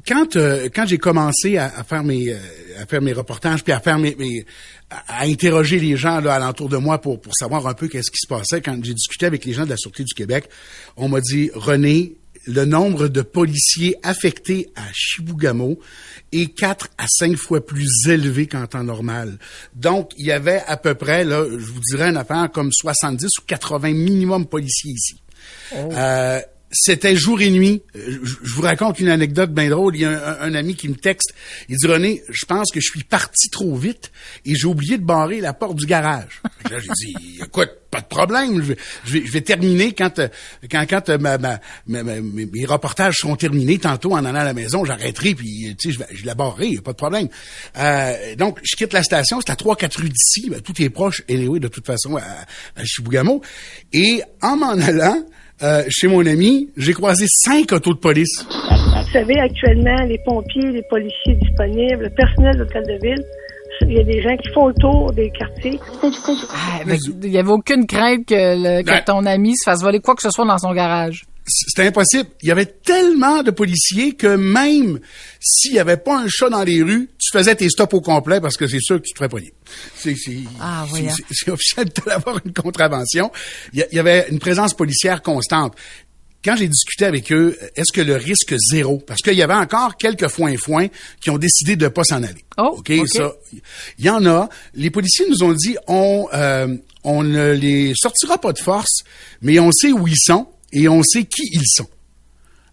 Quand 0.06 0.36
euh, 0.36 0.68
quand 0.74 0.86
j'ai 0.86 0.98
commencé 0.98 1.56
à, 1.58 1.66
à 1.76 1.84
faire 1.84 2.02
mes 2.04 2.30
euh, 2.32 2.36
à 2.80 2.86
faire 2.86 3.02
mes 3.02 3.12
reportages 3.12 3.62
puis 3.62 3.72
à 3.72 3.80
faire 3.80 3.98
mes, 3.98 4.14
mes- 4.16 4.44
à, 4.90 5.20
à 5.20 5.24
interroger 5.26 5.78
les 5.78 5.96
gens 5.96 6.20
là 6.20 6.34
alentour 6.34 6.68
de 6.68 6.76
moi 6.76 7.00
pour 7.00 7.20
pour 7.20 7.34
savoir 7.36 7.66
un 7.66 7.74
peu 7.74 7.88
qu'est-ce 7.88 8.10
qui 8.10 8.18
se 8.20 8.26
passait 8.28 8.60
quand 8.60 8.78
j'ai 8.84 8.94
discuté 8.94 9.26
avec 9.26 9.44
les 9.44 9.52
gens 9.52 9.64
de 9.64 9.70
la 9.70 9.76
sûreté 9.76 10.04
du 10.04 10.14
Québec 10.14 10.48
on 10.96 11.08
m'a 11.08 11.20
dit 11.20 11.50
René 11.54 12.16
le 12.48 12.64
nombre 12.64 13.08
de 13.08 13.22
policiers 13.22 13.96
affectés 14.04 14.68
à 14.76 14.82
Chibougamau 14.92 15.80
est 16.30 16.54
quatre 16.56 16.88
à 16.96 17.06
cinq 17.08 17.36
fois 17.36 17.64
plus 17.66 17.88
élevé 18.08 18.46
qu'en 18.46 18.68
temps 18.68 18.84
normal. 18.84 19.38
Donc, 19.74 20.12
il 20.16 20.26
y 20.26 20.30
avait 20.30 20.62
à 20.68 20.76
peu 20.76 20.94
près, 20.94 21.24
là, 21.24 21.44
je 21.50 21.56
vous 21.56 21.80
dirais 21.80 22.08
une 22.08 22.16
affaire 22.16 22.48
comme 22.52 22.70
70 22.70 23.26
ou 23.40 23.42
80 23.48 23.88
minimum 23.94 24.46
policiers 24.46 24.92
ici. 24.92 25.20
Euh, 25.74 26.40
c'était 26.78 27.16
jour 27.16 27.40
et 27.40 27.50
nuit. 27.50 27.83
Euh, 27.97 28.18
Je, 28.23 28.54
vous 28.54 28.62
raconte 28.62 29.00
une 29.00 29.09
anecdote 29.09 29.52
bien 29.52 29.68
drôle. 29.68 29.97
Il 29.97 30.02
y 30.02 30.04
a 30.04 30.42
un, 30.42 30.54
ami 30.54 30.75
qui 30.75 30.88
me 30.88 30.95
texte. 30.95 31.35
Il 31.68 31.76
dit 31.76 31.87
René, 31.87 32.23
je 32.28 32.45
pense 32.45 32.71
que 32.71 32.80
je 32.80 32.90
suis 32.90 33.04
parti 33.04 33.49
trop 33.50 33.76
vite 33.76 34.11
et 34.45 34.54
j'ai 34.54 34.66
oublié 34.66 34.99
de 34.99 35.04
barrer 35.04 35.40
la 35.40 35.52
porte 35.52 35.76
du 35.76 35.87
garage. 35.87 36.42
Là, 36.71 36.78
j'ai 36.78 36.88
dit 36.95 37.38
écoute, 37.42 37.71
pas 37.90 38.00
de 38.00 38.06
problème. 38.06 38.62
Je 39.04 39.18
vais, 39.18 39.40
terminer 39.40 39.92
quand 39.92 40.18
euh, 40.18 40.28
quand 40.71 40.85
quand 40.88 41.09
euh, 41.09 41.18
ma, 41.18 41.38
mes 41.87 42.64
reportages 42.66 43.16
seront 43.18 43.37
terminés 43.37 43.78
tantôt 43.78 44.12
en 44.12 44.25
allant 44.25 44.40
à 44.40 44.45
la 44.45 44.54
maison, 44.54 44.85
j'arrêterai 44.85 45.35
puis 45.35 45.75
tu 45.78 45.92
sais 45.92 46.04
je, 46.11 46.26
la 46.26 46.35
barrerai, 46.35 46.68
y 46.68 46.78
a 46.78 46.83
pas 46.83 46.92
de 46.92 46.97
problème. 46.97 47.28
Donc 48.37 48.59
je 48.62 48.76
quitte 48.76 48.92
la 48.92 49.02
station, 49.02 49.40
c'est 49.40 49.52
à 49.52 49.56
3 49.56 49.76
4 49.76 50.00
rues 50.00 50.09
d'ici, 50.09 50.50
ben, 50.50 50.61
tout 50.61 50.80
est 50.83 50.90
proche 50.90 51.23
anyway 51.28 51.61
de 51.61 51.68
toute 51.68 51.87
façon 51.87 52.16
à, 52.16 52.23
à 52.75 52.85
Chibougamau 52.85 53.40
et 53.92 54.23
en 54.42 54.56
m'en 54.56 54.73
allant 54.73 55.25
euh, 55.62 55.82
chez 55.88 56.08
mon 56.08 56.25
ami, 56.26 56.68
j'ai 56.76 56.92
croisé 56.92 57.26
cinq 57.28 57.72
autos 57.72 57.94
de 57.94 57.98
police. 57.98 58.44
Vous 58.48 59.12
savez, 59.12 59.38
actuellement, 59.40 59.96
les 60.07 60.18
pompiers, 60.24 60.70
les 60.72 60.83
policiers 60.90 61.35
disponibles, 61.37 62.04
le 62.04 62.11
personnel 62.11 62.54
de 62.54 62.59
l'hôtel 62.61 62.83
de 62.85 62.98
ville, 63.07 63.24
il 63.83 63.92
y 63.92 64.00
a 64.00 64.04
des 64.04 64.22
gens 64.22 64.37
qui 64.37 64.50
font 64.52 64.68
le 64.68 64.74
tour 64.74 65.12
des 65.12 65.31
quartiers. 65.31 65.78
Ah, 66.02 66.81
il 67.22 67.31
y 67.31 67.38
avait 67.38 67.50
aucune 67.50 67.87
crainte 67.87 68.26
que, 68.26 68.35
le- 68.35 68.83
que 68.83 68.90
Ouais. 68.90 69.04
ton 69.04 69.24
ami 69.26 69.54
se 69.57 69.64
fasse 69.70 69.83
voler 69.83 70.00
quoi 70.00 70.14
que 70.14 70.22
ce 70.22 70.31
soit 70.31 70.46
dans 70.46 70.59
son 70.59 70.72
garage. 70.72 71.24
C'était 71.46 71.87
impossible. 71.87 72.28
Il 72.42 72.48
y 72.48 72.50
avait 72.50 72.66
tellement 72.66 73.42
de 73.42 73.50
policiers 73.52 74.14
que 74.14 74.35
même 74.37 74.98
s'il 75.40 75.74
y 75.74 75.78
avait 75.78 75.96
pas 75.96 76.18
un 76.18 76.26
chat 76.28 76.48
dans 76.48 76.64
les 76.64 76.82
rues, 76.82 77.09
tu 77.18 77.30
faisais 77.37 77.54
tes 77.54 77.68
stops 77.68 77.94
au 77.94 78.00
complet 78.00 78.40
parce 78.40 78.56
que 78.56 78.66
c'est 78.66 78.80
sûr 78.80 78.96
que 78.96 79.02
tu 79.06 79.12
te 79.12 79.18
ferais 79.18 79.28
pogner. 79.28 79.52
C'est, 79.96 80.16
c'est, 80.16 80.38
Ah, 80.61 80.85
c'est- 80.92 81.24
c'est 81.30 81.50
officiel 81.50 81.88
d'avoir 82.06 82.40
une 82.44 82.52
contravention. 82.52 83.30
Il 83.72 83.87
y, 83.92 83.98
avait 83.98 84.26
une 84.30 84.38
présence 84.40 84.74
policière 84.74 85.22
constante. 85.22 85.74
Quand 86.44 86.56
j'ai 86.56 86.68
discuté 86.68 87.04
avec 87.04 87.32
eux, 87.32 87.56
est-ce 87.76 87.92
que 87.92 88.00
le 88.00 88.16
risque 88.16 88.54
zéro? 88.70 88.98
Parce 88.98 89.20
qu'il 89.20 89.35
y 89.35 89.42
avait 89.42 89.54
encore 89.54 89.96
quelques 89.96 90.28
foins-foins 90.28 90.88
qui 91.20 91.30
ont 91.30 91.38
décidé 91.38 91.74
de 91.76 91.88
pas 91.88 92.04
s'en 92.04 92.22
aller. 92.22 92.44
Oh, 92.59 92.76
OK, 92.78 92.92
OK. 92.98 93.09
ça. 93.09 93.32
Il 93.98 94.04
y 94.04 94.11
en 94.11 94.24
a. 94.26 94.48
Les 94.74 94.90
policiers 94.90 95.26
nous 95.28 95.42
ont 95.44 95.52
dit, 95.52 95.76
on, 95.88 96.28
euh, 96.35 96.76
on 97.04 97.22
ne 97.24 97.52
les 97.52 97.92
sortira 97.96 98.38
pas 98.40 98.52
de 98.52 98.59
force, 98.61 99.02
mais 99.42 99.59
on 99.59 99.70
sait 99.72 99.92
où 99.92 100.06
ils 100.06 100.14
sont 100.18 100.48
et 100.72 100.88
on 100.88 101.02
sait 101.02 101.24
qui 101.24 101.42
ils 101.52 101.66
sont. 101.66 101.88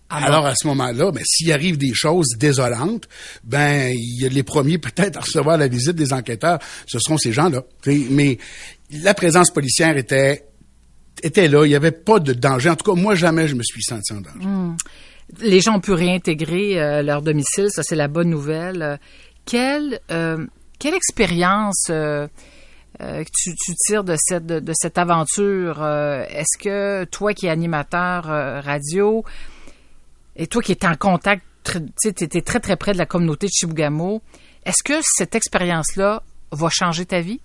Alors, 0.10 0.46
à 0.46 0.54
ce 0.54 0.68
moment-là, 0.68 1.12
ben, 1.12 1.24
s'il 1.26 1.52
arrive 1.52 1.78
des 1.78 1.94
choses 1.94 2.28
désolantes, 2.38 3.08
ben, 3.44 3.92
il 3.96 4.22
y 4.22 4.26
a 4.26 4.30
les 4.30 4.44
premiers 4.44 4.78
peut-être 4.78 5.18
à 5.18 5.22
recevoir 5.22 5.58
la 5.58 5.68
visite 5.68 5.96
des 5.96 6.14
enquêteurs, 6.14 6.60
ce 6.86 7.00
seront 7.00 7.18
ces 7.18 7.34
gens-là. 7.34 7.64
Mais 7.88 8.38
la 8.92 9.16
présence 9.16 9.50
policière 9.50 9.98
était, 9.98 10.46
était 11.24 11.48
là. 11.48 11.66
Il 11.66 11.70
n'y 11.70 11.76
avait 11.76 11.92
pas 11.92 12.20
de 12.20 12.34
danger. 12.34 12.70
En 12.70 12.76
tout 12.76 12.94
cas, 12.94 13.00
moi, 13.00 13.16
jamais 13.16 13.48
je 13.48 13.56
me 13.56 13.64
suis 13.64 13.82
senti 13.82 14.14
en 14.14 14.22
danger. 14.22 14.76
Les 15.40 15.62
gens 15.62 15.78
ont 15.78 15.80
pu 15.80 15.94
réintégrer 15.94 16.80
euh, 16.80 17.02
leur 17.02 17.22
domicile, 17.22 17.70
ça 17.70 17.82
c'est 17.82 17.96
la 17.96 18.08
bonne 18.08 18.30
nouvelle. 18.30 18.82
Euh, 18.82 18.98
quelle, 19.46 20.00
euh, 20.12 20.46
quelle 20.78 20.94
expérience 20.94 21.90
que 23.00 23.24
tu, 23.24 23.54
tires 23.86 24.04
de 24.04 24.16
cette, 24.18 24.46
de, 24.46 24.74
cette 24.74 24.98
aventure? 24.98 25.82
Euh, 25.82 26.26
Est-ce 26.30 26.58
que 26.58 27.06
toi 27.06 27.34
qui 27.34 27.48
es 27.48 27.50
animateur 27.50 28.30
euh, 28.30 28.62
radio 28.62 29.24
et 30.36 30.48
toi 30.48 30.62
qui 30.62 30.72
es 30.72 30.86
en 30.86 30.96
contact, 30.96 31.44
tu 31.64 32.10
étais 32.10 32.42
très 32.42 32.60
très 32.60 32.76
près 32.76 32.94
de 32.94 32.98
la 32.98 33.06
communauté 33.06 33.48
de 33.48 33.52
Chibougamau, 33.52 34.22
est-ce 34.66 34.84
que 34.84 35.00
cette 35.04 35.36
expérience-là 35.36 36.24
va 36.52 36.70
changer 36.70 37.06
ta 37.06 37.22
vie? 37.22 37.40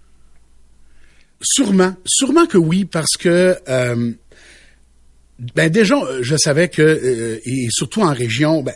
Sûrement, 1.40 1.94
sûrement 2.04 2.46
que 2.46 2.58
oui, 2.58 2.84
parce 2.84 3.16
que 3.18 3.56
euh, 3.68 4.12
ben 5.54 5.70
déjà, 5.70 5.96
euh, 5.96 6.18
je 6.22 6.36
savais 6.36 6.68
que 6.68 6.82
euh, 6.82 7.40
et 7.44 7.68
surtout 7.70 8.02
en 8.02 8.12
région, 8.12 8.62
ben, 8.62 8.74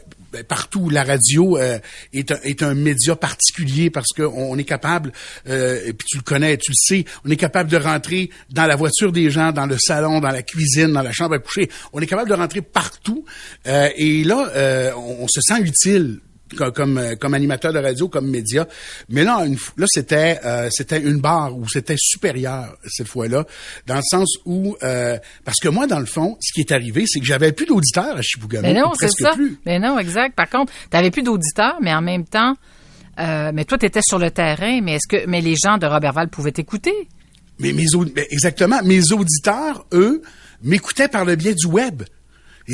partout, 0.48 0.88
la 0.90 1.04
radio 1.04 1.58
euh, 1.58 1.78
est, 2.12 2.30
un, 2.30 2.38
est 2.42 2.62
un 2.62 2.74
média 2.74 3.16
particulier 3.16 3.90
parce 3.90 4.08
qu'on 4.16 4.24
on 4.32 4.58
est 4.58 4.64
capable, 4.64 5.12
euh, 5.48 5.80
et 5.84 5.92
puis 5.92 6.06
tu 6.08 6.16
le 6.18 6.22
connais, 6.22 6.56
tu 6.56 6.70
le 6.70 6.76
sais, 6.76 7.04
on 7.24 7.30
est 7.30 7.36
capable 7.36 7.70
de 7.70 7.76
rentrer 7.76 8.30
dans 8.50 8.66
la 8.66 8.76
voiture 8.76 9.12
des 9.12 9.30
gens, 9.30 9.52
dans 9.52 9.66
le 9.66 9.76
salon, 9.78 10.20
dans 10.20 10.30
la 10.30 10.42
cuisine, 10.42 10.92
dans 10.92 11.02
la 11.02 11.12
chambre 11.12 11.34
à 11.34 11.38
coucher. 11.38 11.68
On 11.92 12.00
est 12.00 12.06
capable 12.06 12.28
de 12.28 12.34
rentrer 12.34 12.62
partout. 12.62 13.24
Euh, 13.66 13.88
et 13.96 14.24
là, 14.24 14.50
euh, 14.54 14.92
on 14.96 15.26
se 15.28 15.40
sent 15.40 15.60
utile 15.60 16.20
co- 16.56 16.70
comme 16.72 16.98
euh, 16.98 17.14
comme 17.16 17.34
animateur 17.34 17.72
de 17.72 17.78
radio, 17.78 18.08
comme 18.08 18.28
média. 18.30 18.66
Mais 19.08 19.24
là, 19.24 19.44
une 19.46 19.56
là 19.76 19.86
c'était 19.88 20.38
euh, 20.44 20.68
c'était 20.70 21.00
une 21.00 21.20
barre 21.20 21.56
où 21.56 21.68
c'était 21.68 21.96
supérieur 21.98 22.76
cette 22.86 23.08
fois-là, 23.08 23.44
dans 23.86 23.96
le 23.96 24.02
sens 24.02 24.36
où 24.44 24.76
euh, 24.82 25.18
parce 25.44 25.58
que 25.60 25.68
moi, 25.68 25.86
dans 25.86 26.00
le 26.00 26.06
fond, 26.06 26.36
ce 26.40 26.52
qui 26.52 26.60
est 26.60 26.72
arrivé, 26.72 27.04
c'est 27.06 27.20
que 27.20 27.26
j'avais 27.26 27.52
plus 27.52 27.66
d'auditeurs 27.66 28.16
à 28.16 28.22
Chibougamau, 28.22 28.66
Mais 28.66 28.74
non, 28.74 28.92
c'est 28.98 29.10
ça. 29.10 29.32
plus. 29.32 29.58
Mais 29.66 29.78
non, 29.78 29.98
exact. 29.98 30.34
Par 30.34 30.48
contre, 30.48 30.72
tu 30.90 30.96
n'avais 30.96 31.10
plus 31.10 31.22
d'auditeurs, 31.22 31.76
mais 31.80 31.92
en 31.94 32.02
même 32.02 32.24
temps, 32.24 32.54
euh, 33.18 33.50
mais 33.52 33.64
toi, 33.64 33.76
tu 33.78 33.86
étais 33.86 34.00
sur 34.02 34.18
le 34.18 34.30
terrain, 34.30 34.80
mais 34.82 34.94
est-ce 34.94 35.08
que 35.08 35.26
mais 35.26 35.40
les 35.40 35.54
gens 35.56 35.78
de 35.78 35.86
Robertval 35.86 36.28
pouvaient 36.28 36.52
t'écouter? 36.52 36.94
Mais 37.58 37.72
mes 37.72 37.84
mais 38.16 38.26
exactement, 38.30 38.80
mes 38.82 39.12
auditeurs, 39.12 39.84
eux, 39.92 40.22
m'écoutaient 40.62 41.08
par 41.08 41.24
le 41.24 41.36
biais 41.36 41.54
du 41.54 41.66
web. 41.66 42.02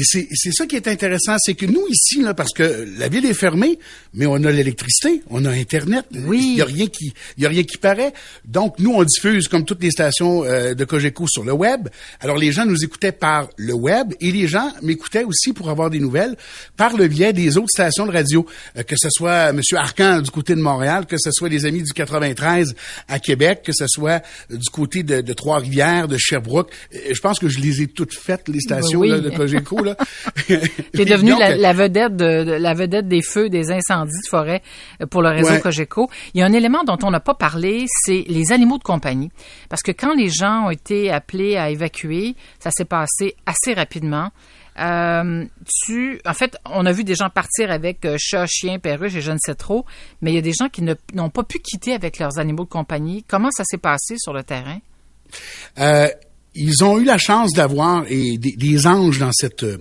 Et 0.01 0.27
c'est 0.35 0.53
ça 0.53 0.67
qui 0.67 0.77
est 0.77 0.87
intéressant, 0.87 1.35
c'est 1.39 1.55
que 1.55 1.67
nous 1.67 1.85
ici, 1.89 2.23
là, 2.23 2.33
parce 2.35 2.53
que 2.53 2.87
la 2.99 3.09
ville 3.09 3.27
est 3.27 3.35
fermée, 3.35 3.79
mais 4.15 4.27
on 4.27 4.37
a 4.45 4.51
l'électricité, 4.53 5.23
on 5.29 5.45
a 5.45 5.51
Internet. 5.51 6.05
Oui. 6.27 6.51
Il 6.53 6.59
y 6.59 6.63
a 6.63 6.67
rien 6.67 6.87
qui, 6.87 7.13
il 7.37 7.43
y 7.43 7.47
a 7.47 7.49
rien 7.49 7.65
qui 7.65 7.79
paraît. 7.79 8.13
Donc 8.45 8.79
nous, 8.79 8.93
on 8.93 9.03
diffuse 9.03 9.49
comme 9.49 9.65
toutes 9.65 9.83
les 9.83 9.91
stations 9.91 10.45
euh, 10.45 10.75
de 10.75 10.85
Cogeco 10.85 11.27
sur 11.27 11.43
le 11.43 11.53
web. 11.53 11.89
Alors 12.21 12.37
les 12.39 12.53
gens 12.53 12.65
nous 12.65 12.85
écoutaient 12.85 13.13
par 13.13 13.49
le 13.57 13.75
web 13.75 14.13
et 14.21 14.31
les 14.31 14.47
gens 14.47 14.71
m'écoutaient 14.83 15.25
aussi 15.25 15.53
pour 15.53 15.69
avoir 15.71 15.91
des 15.91 15.99
nouvelles 15.99 16.37
par 16.77 16.97
le 16.97 17.09
biais 17.09 17.33
des 17.33 17.57
autres 17.57 17.71
stations 17.71 18.07
de 18.07 18.13
radio, 18.13 18.47
euh, 18.77 18.83
que 18.85 18.95
ce 18.97 19.09
soit 19.11 19.53
Monsieur 19.53 19.79
Arcan 19.79 20.21
du 20.21 20.31
côté 20.31 20.55
de 20.55 20.61
Montréal, 20.61 21.07
que 21.07 21.17
ce 21.19 21.31
soit 21.33 21.49
les 21.49 21.65
amis 21.67 21.83
du 21.83 21.93
93 21.93 22.75
à 23.09 23.19
Québec, 23.19 23.63
que 23.65 23.73
ce 23.73 23.87
soit 23.89 24.23
du 24.51 24.71
côté 24.71 25.03
de, 25.03 25.23
de 25.23 25.33
Trois-Rivières, 25.33 26.07
de 26.09 26.17
Sherbrooke. 26.19 26.71
Euh, 26.95 26.99
Je 27.13 27.21
pense 27.21 27.39
que 27.41 27.49
je 27.49 27.59
les 27.59 27.83
ai 27.83 27.87
toutes 27.89 28.15
faites 28.15 28.49
les 28.49 28.61
stations 28.61 29.01
Oui. 29.01 29.09
là, 29.09 29.19
de 29.21 29.31
Cogeco 29.31 29.79
là. 29.89 29.97
T'es 30.93 31.05
devenu 31.05 31.31
Donc, 31.33 31.41
la, 31.41 31.57
la 31.57 31.73
vedette 31.73 32.17
de, 32.17 32.45
de- 32.45 32.53
la 32.53 32.75
vedette 32.75 33.09
des 33.09 33.23
feux, 33.23 33.49
des 33.49 33.71
incendies 33.71 34.13
de 34.25 34.29
forêt 34.29 34.63
euh, 35.03 35.07
pour 35.07 35.23
le 35.23 35.29
réseau 35.31 35.51
Ouais. 35.53 35.61
Cogeco. 35.61 36.09
Il 36.35 36.41
y 36.41 36.43
a 36.43 36.47
un 36.47 36.53
élément 36.53 36.85
dont 36.85 36.99
on 37.03 37.11
n'a 37.11 37.21
pas 37.21 37.35
parlé, 37.35 37.87
c'est 38.05 38.25
les 38.29 38.53
animaux 38.53 38.79
de 38.79 38.83
compagnie. 38.85 39.31
Parce 39.69 39.83
que 39.83 39.93
quand 39.93 40.15
les 40.15 40.29
gens 40.31 40.67
ont 40.67 40.71
été 40.71 41.11
appelés 41.11 41.57
à 41.57 41.71
évacuer, 41.71 42.35
ça 42.59 42.71
s'est 42.71 42.85
passé 42.85 43.35
assez 43.47 43.75
rapidement. 43.75 44.31
Euh, 44.79 45.45
tu, 45.85 46.21
en 46.25 46.35
fait, 46.35 46.57
on 46.67 46.87
a 46.87 46.93
vu 46.93 47.03
des 47.03 47.17
gens 47.17 47.31
partir 47.31 47.71
avec 47.73 48.05
euh, 48.05 48.15
chat, 48.17 48.47
chien, 48.47 48.79
perruche 48.79 49.17
et 49.17 49.21
je 49.21 49.33
ne 49.33 49.39
sais 49.41 49.57
trop, 49.57 49.85
mais 50.23 50.31
il 50.31 50.35
y 50.37 50.39
a 50.39 50.43
des 50.43 50.53
gens 50.53 50.69
qui 50.69 50.83
n'ont 51.15 51.31
pas 51.31 51.43
pu 51.43 51.59
quitter 51.59 51.95
avec 51.95 52.19
leurs 52.21 52.39
animaux 52.39 52.63
de 52.65 52.69
compagnie. 52.69 53.25
Comment 53.27 53.51
ça 53.51 53.65
s'est 53.67 53.79
passé 53.79 54.15
sur 54.19 54.33
le 54.33 54.45
terrain? 54.45 54.79
Euh, 55.81 56.07
ils 56.59 56.85
ont 56.85 56.99
eu 56.99 57.05
la 57.05 57.19
chance 57.19 57.53
d'avoir 57.53 58.05
des 58.05 58.87
anges 58.87 59.19
dans 59.19 59.31
cette 59.33 59.63
euh, 59.63 59.79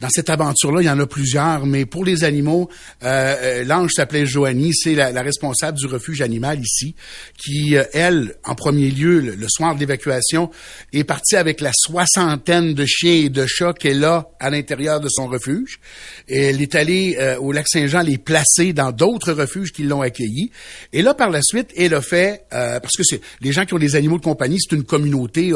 dans 0.00 0.08
cette 0.08 0.30
aventure-là. 0.30 0.82
Il 0.82 0.86
y 0.86 0.90
en 0.90 0.98
a 1.00 1.06
plusieurs, 1.06 1.66
mais 1.66 1.86
pour 1.86 2.04
les 2.04 2.24
animaux, 2.24 2.68
euh, 3.02 3.36
euh, 3.40 3.64
l'ange 3.64 3.92
s'appelait 3.94 4.26
Joanie. 4.26 4.72
C'est 4.74 4.94
la, 4.94 5.12
la 5.12 5.22
responsable 5.22 5.78
du 5.78 5.86
refuge 5.86 6.20
animal 6.20 6.60
ici, 6.60 6.94
qui 7.36 7.76
euh, 7.76 7.84
elle, 7.92 8.34
en 8.44 8.54
premier 8.54 8.90
lieu, 8.90 9.20
le, 9.20 9.34
le 9.34 9.46
soir 9.48 9.74
de 9.74 9.80
l'évacuation, 9.80 10.50
est 10.92 11.04
partie 11.04 11.36
avec 11.36 11.60
la 11.60 11.72
soixantaine 11.74 12.74
de 12.74 12.84
chiens 12.86 13.12
et 13.12 13.28
de 13.28 13.46
chats 13.46 13.72
qu'elle 13.72 14.04
a 14.04 14.28
à 14.40 14.50
l'intérieur 14.50 15.00
de 15.00 15.08
son 15.08 15.26
refuge. 15.26 15.80
Elle 16.28 16.62
est 16.62 16.74
allée 16.74 17.16
euh, 17.18 17.38
au 17.38 17.52
lac 17.52 17.66
Saint-Jean 17.68 18.02
les 18.02 18.18
placer 18.18 18.72
dans 18.72 18.92
d'autres 18.92 19.32
refuges 19.32 19.72
qui 19.72 19.82
l'ont 19.84 20.02
accueilli. 20.02 20.50
Et 20.92 21.02
là, 21.02 21.14
par 21.14 21.30
la 21.30 21.42
suite, 21.42 21.70
elle 21.76 21.94
a 21.94 22.02
fait 22.02 22.44
euh, 22.52 22.80
parce 22.80 22.96
que 22.96 23.02
c'est 23.02 23.20
les 23.40 23.52
gens 23.52 23.64
qui 23.64 23.74
ont 23.74 23.78
des 23.78 23.96
animaux 23.96 24.18
de 24.18 24.24
compagnie, 24.24 24.58
c'est 24.60 24.74
une 24.76 24.84
communauté. 24.84 25.52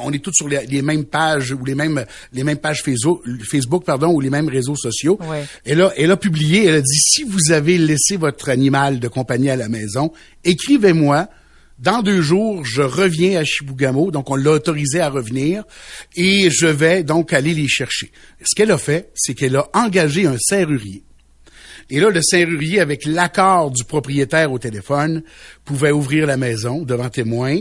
on 0.00 0.12
est 0.12 0.22
tous 0.22 0.32
sur 0.34 0.48
les, 0.48 0.66
les 0.66 0.82
mêmes 0.82 1.04
pages 1.04 1.52
ou 1.52 1.64
les 1.64 1.74
mêmes 1.74 2.04
les 2.32 2.44
mêmes 2.44 2.58
pages 2.58 2.82
Facebook, 2.82 3.77
Facebook 3.78 3.84
pardon, 3.84 4.12
ou 4.12 4.20
les 4.20 4.30
mêmes 4.30 4.48
réseaux 4.48 4.76
sociaux. 4.76 5.18
Ouais. 5.28 5.44
Elle 5.64 5.82
a 5.82 5.92
elle 5.96 6.10
a 6.10 6.16
publié, 6.16 6.66
elle 6.66 6.76
a 6.76 6.80
dit 6.80 6.98
si 6.98 7.24
vous 7.24 7.52
avez 7.52 7.78
laissé 7.78 8.16
votre 8.16 8.48
animal 8.48 9.00
de 9.00 9.08
compagnie 9.08 9.50
à 9.50 9.56
la 9.56 9.68
maison, 9.68 10.12
écrivez-moi. 10.44 11.28
Dans 11.78 12.02
deux 12.02 12.22
jours, 12.22 12.64
je 12.64 12.82
reviens 12.82 13.38
à 13.38 13.44
Chibougamau, 13.44 14.10
donc 14.10 14.30
on 14.30 14.34
l'a 14.34 14.50
autorisé 14.50 14.98
à 14.98 15.10
revenir, 15.10 15.62
et 16.16 16.50
je 16.50 16.66
vais 16.66 17.04
donc 17.04 17.32
aller 17.32 17.54
les 17.54 17.68
chercher. 17.68 18.10
Ce 18.42 18.56
qu'elle 18.56 18.72
a 18.72 18.78
fait, 18.78 19.12
c'est 19.14 19.34
qu'elle 19.34 19.54
a 19.54 19.68
engagé 19.74 20.26
un 20.26 20.36
serrurier. 20.40 21.04
Et 21.88 22.00
là, 22.00 22.10
le 22.10 22.20
serrurier, 22.20 22.80
avec 22.80 23.06
l'accord 23.06 23.70
du 23.70 23.84
propriétaire 23.84 24.50
au 24.50 24.58
téléphone, 24.58 25.22
pouvait 25.64 25.92
ouvrir 25.92 26.26
la 26.26 26.36
maison 26.36 26.82
devant 26.82 27.10
témoin. 27.10 27.60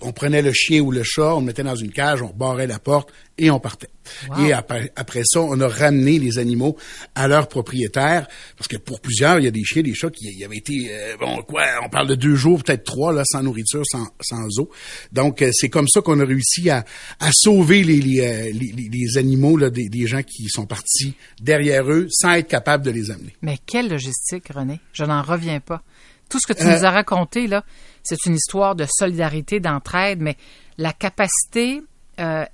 On 0.00 0.12
prenait 0.12 0.42
le 0.42 0.52
chien 0.52 0.80
ou 0.80 0.90
le 0.90 1.02
chat, 1.02 1.34
on 1.34 1.40
le 1.40 1.46
mettait 1.46 1.62
dans 1.62 1.76
une 1.76 1.90
cage, 1.92 2.20
on 2.20 2.28
barrait 2.30 2.66
la 2.66 2.78
porte 2.78 3.10
et 3.38 3.50
on 3.50 3.58
partait. 3.58 3.88
Wow. 4.28 4.44
Et 4.44 4.52
après, 4.52 4.92
après 4.96 5.22
ça, 5.24 5.40
on 5.40 5.58
a 5.60 5.68
ramené 5.68 6.18
les 6.18 6.38
animaux 6.38 6.76
à 7.14 7.26
leur 7.26 7.48
propriétaire, 7.48 8.28
parce 8.58 8.68
que 8.68 8.76
pour 8.76 9.00
plusieurs, 9.00 9.38
il 9.38 9.44
y 9.44 9.48
a 9.48 9.50
des 9.50 9.64
chiens, 9.64 9.82
des 9.82 9.94
chats 9.94 10.10
qui 10.10 10.26
y 10.30 10.44
avaient 10.44 10.58
été, 10.58 10.88
euh, 10.90 11.16
bon, 11.18 11.42
quoi, 11.42 11.62
on 11.82 11.88
parle 11.88 12.08
de 12.08 12.16
deux 12.16 12.34
jours, 12.34 12.62
peut-être 12.62 12.84
trois, 12.84 13.12
là, 13.14 13.22
sans 13.24 13.42
nourriture, 13.42 13.82
sans, 13.86 14.06
sans 14.20 14.46
eau. 14.58 14.68
Donc, 15.12 15.40
euh, 15.40 15.50
c'est 15.54 15.70
comme 15.70 15.88
ça 15.88 16.02
qu'on 16.02 16.20
a 16.20 16.24
réussi 16.26 16.68
à, 16.68 16.84
à 17.18 17.30
sauver 17.32 17.82
les, 17.82 18.00
les, 18.00 18.20
euh, 18.20 18.50
les, 18.52 18.72
les- 18.76 18.88
les 18.92 19.16
animaux 19.18 19.56
là, 19.56 19.70
des, 19.70 19.88
des 19.88 20.06
gens 20.06 20.22
qui 20.22 20.48
sont 20.48 20.66
partis 20.66 21.14
derrière 21.40 21.90
eux 21.90 22.08
sans 22.10 22.32
être 22.32 22.48
capables 22.48 22.84
de 22.84 22.90
les 22.90 23.10
amener. 23.10 23.34
Mais 23.42 23.58
quelle 23.64 23.88
logistique, 23.88 24.48
René? 24.54 24.80
Je 24.92 25.04
n'en 25.04 25.22
reviens 25.22 25.60
pas. 25.60 25.82
Tout 26.28 26.38
ce 26.40 26.46
que 26.46 26.52
tu 26.58 26.64
Euh, 26.66 26.76
nous 26.78 26.84
as 26.84 26.90
raconté, 26.90 27.46
là, 27.46 27.64
c'est 28.02 28.26
une 28.26 28.34
histoire 28.34 28.74
de 28.74 28.86
solidarité, 28.90 29.60
d'entraide, 29.60 30.20
mais 30.20 30.36
la 30.78 30.92
capacité, 30.92 31.82
euh, 32.18 32.44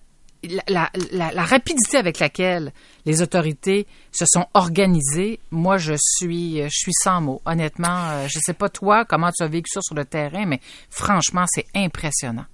la, 0.42 0.62
la- 0.68 0.90
la- 1.12 1.32
la 1.32 1.44
rapidité 1.44 1.96
avec 1.98 2.18
laquelle 2.18 2.72
les 3.04 3.20
autorités 3.22 3.86
se 4.12 4.24
sont 4.26 4.46
organisées, 4.54 5.38
moi, 5.50 5.76
je 5.78 5.94
suis, 5.98 6.62
je 6.62 6.68
suis 6.76 6.92
sans 7.02 7.20
mots. 7.20 7.42
Honnêtement, 7.46 8.08
euh, 8.10 8.26
je 8.28 8.38
sais 8.42 8.54
pas 8.54 8.68
toi 8.68 9.04
comment 9.04 9.30
tu 9.32 9.42
as 9.42 9.48
vécu 9.48 9.68
ça 9.72 9.80
sur 9.82 9.94
le 9.94 10.04
terrain, 10.04 10.46
mais 10.46 10.60
franchement, 10.88 11.44
c'est 11.48 11.66
impressionnant. 11.74 12.46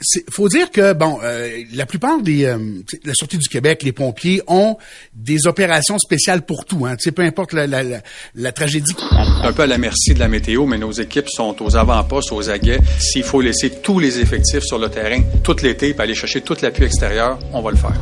C'est 0.00 0.24
faut 0.30 0.48
dire 0.48 0.70
que 0.70 0.92
bon, 0.94 1.18
euh, 1.22 1.62
la 1.74 1.84
plupart 1.84 2.22
des 2.22 2.44
euh, 2.46 2.58
la 3.04 3.12
sortie 3.14 3.36
du 3.36 3.48
Québec, 3.48 3.82
les 3.82 3.92
pompiers 3.92 4.40
ont 4.46 4.76
des 5.14 5.46
opérations 5.46 5.98
spéciales 5.98 6.42
pour 6.42 6.64
tout. 6.64 6.86
Hein, 6.86 6.96
Tu 6.96 7.04
sais, 7.04 7.12
peu 7.12 7.22
importe 7.22 7.52
la, 7.52 7.66
la, 7.66 7.82
la, 7.82 8.00
la 8.34 8.52
tragédie. 8.52 8.94
Un 9.42 9.52
peu 9.52 9.62
à 9.62 9.66
la 9.66 9.76
merci 9.78 10.14
de 10.14 10.18
la 10.18 10.28
météo, 10.28 10.64
mais 10.66 10.78
nos 10.78 10.92
équipes 10.92 11.28
sont 11.28 11.54
aux 11.62 11.76
avant-postes, 11.76 12.32
aux 12.32 12.48
aguets. 12.48 12.78
S'il 12.98 13.24
faut 13.24 13.40
laisser 13.40 13.70
tous 13.82 13.98
les 13.98 14.20
effectifs 14.20 14.62
sur 14.62 14.78
le 14.78 14.88
terrain 14.88 15.20
tout 15.44 15.56
l'été 15.62 15.92
pour 15.92 16.02
aller 16.02 16.14
chercher 16.14 16.40
toute 16.40 16.62
l'appui 16.62 16.84
extérieur, 16.84 17.38
on 17.52 17.60
va 17.60 17.70
le 17.70 17.76
faire. 17.76 17.92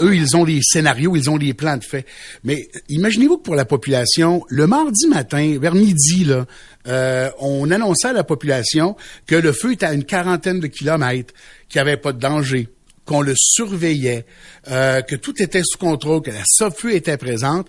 Eux, 0.00 0.14
ils 0.14 0.36
ont 0.36 0.44
les 0.44 0.60
scénarios, 0.62 1.16
ils 1.16 1.28
ont 1.28 1.36
les 1.36 1.54
plans 1.54 1.76
de 1.76 1.84
fait. 1.84 2.06
Mais 2.44 2.68
imaginez-vous 2.88 3.38
que 3.38 3.42
pour 3.42 3.54
la 3.56 3.64
population, 3.64 4.44
le 4.48 4.66
mardi 4.66 5.06
matin, 5.08 5.56
vers 5.60 5.74
midi, 5.74 6.24
là, 6.24 6.46
euh, 6.88 7.30
on 7.38 7.70
annonçait 7.70 8.08
à 8.08 8.12
la 8.12 8.24
population 8.24 8.96
que 9.26 9.34
le 9.34 9.52
feu 9.52 9.72
était 9.72 9.86
à 9.86 9.92
une 9.92 10.04
quarantaine 10.04 10.60
de 10.60 10.66
kilomètres, 10.66 11.34
qu'il 11.68 11.80
n'y 11.80 11.88
avait 11.88 11.96
pas 11.96 12.12
de 12.12 12.18
danger, 12.18 12.68
qu'on 13.04 13.20
le 13.20 13.34
surveillait, 13.36 14.26
euh, 14.68 15.02
que 15.02 15.16
tout 15.16 15.40
était 15.42 15.62
sous 15.64 15.78
contrôle, 15.78 16.22
que 16.22 16.30
la 16.30 16.42
SOFU 16.44 16.94
était 16.94 17.16
présente. 17.16 17.68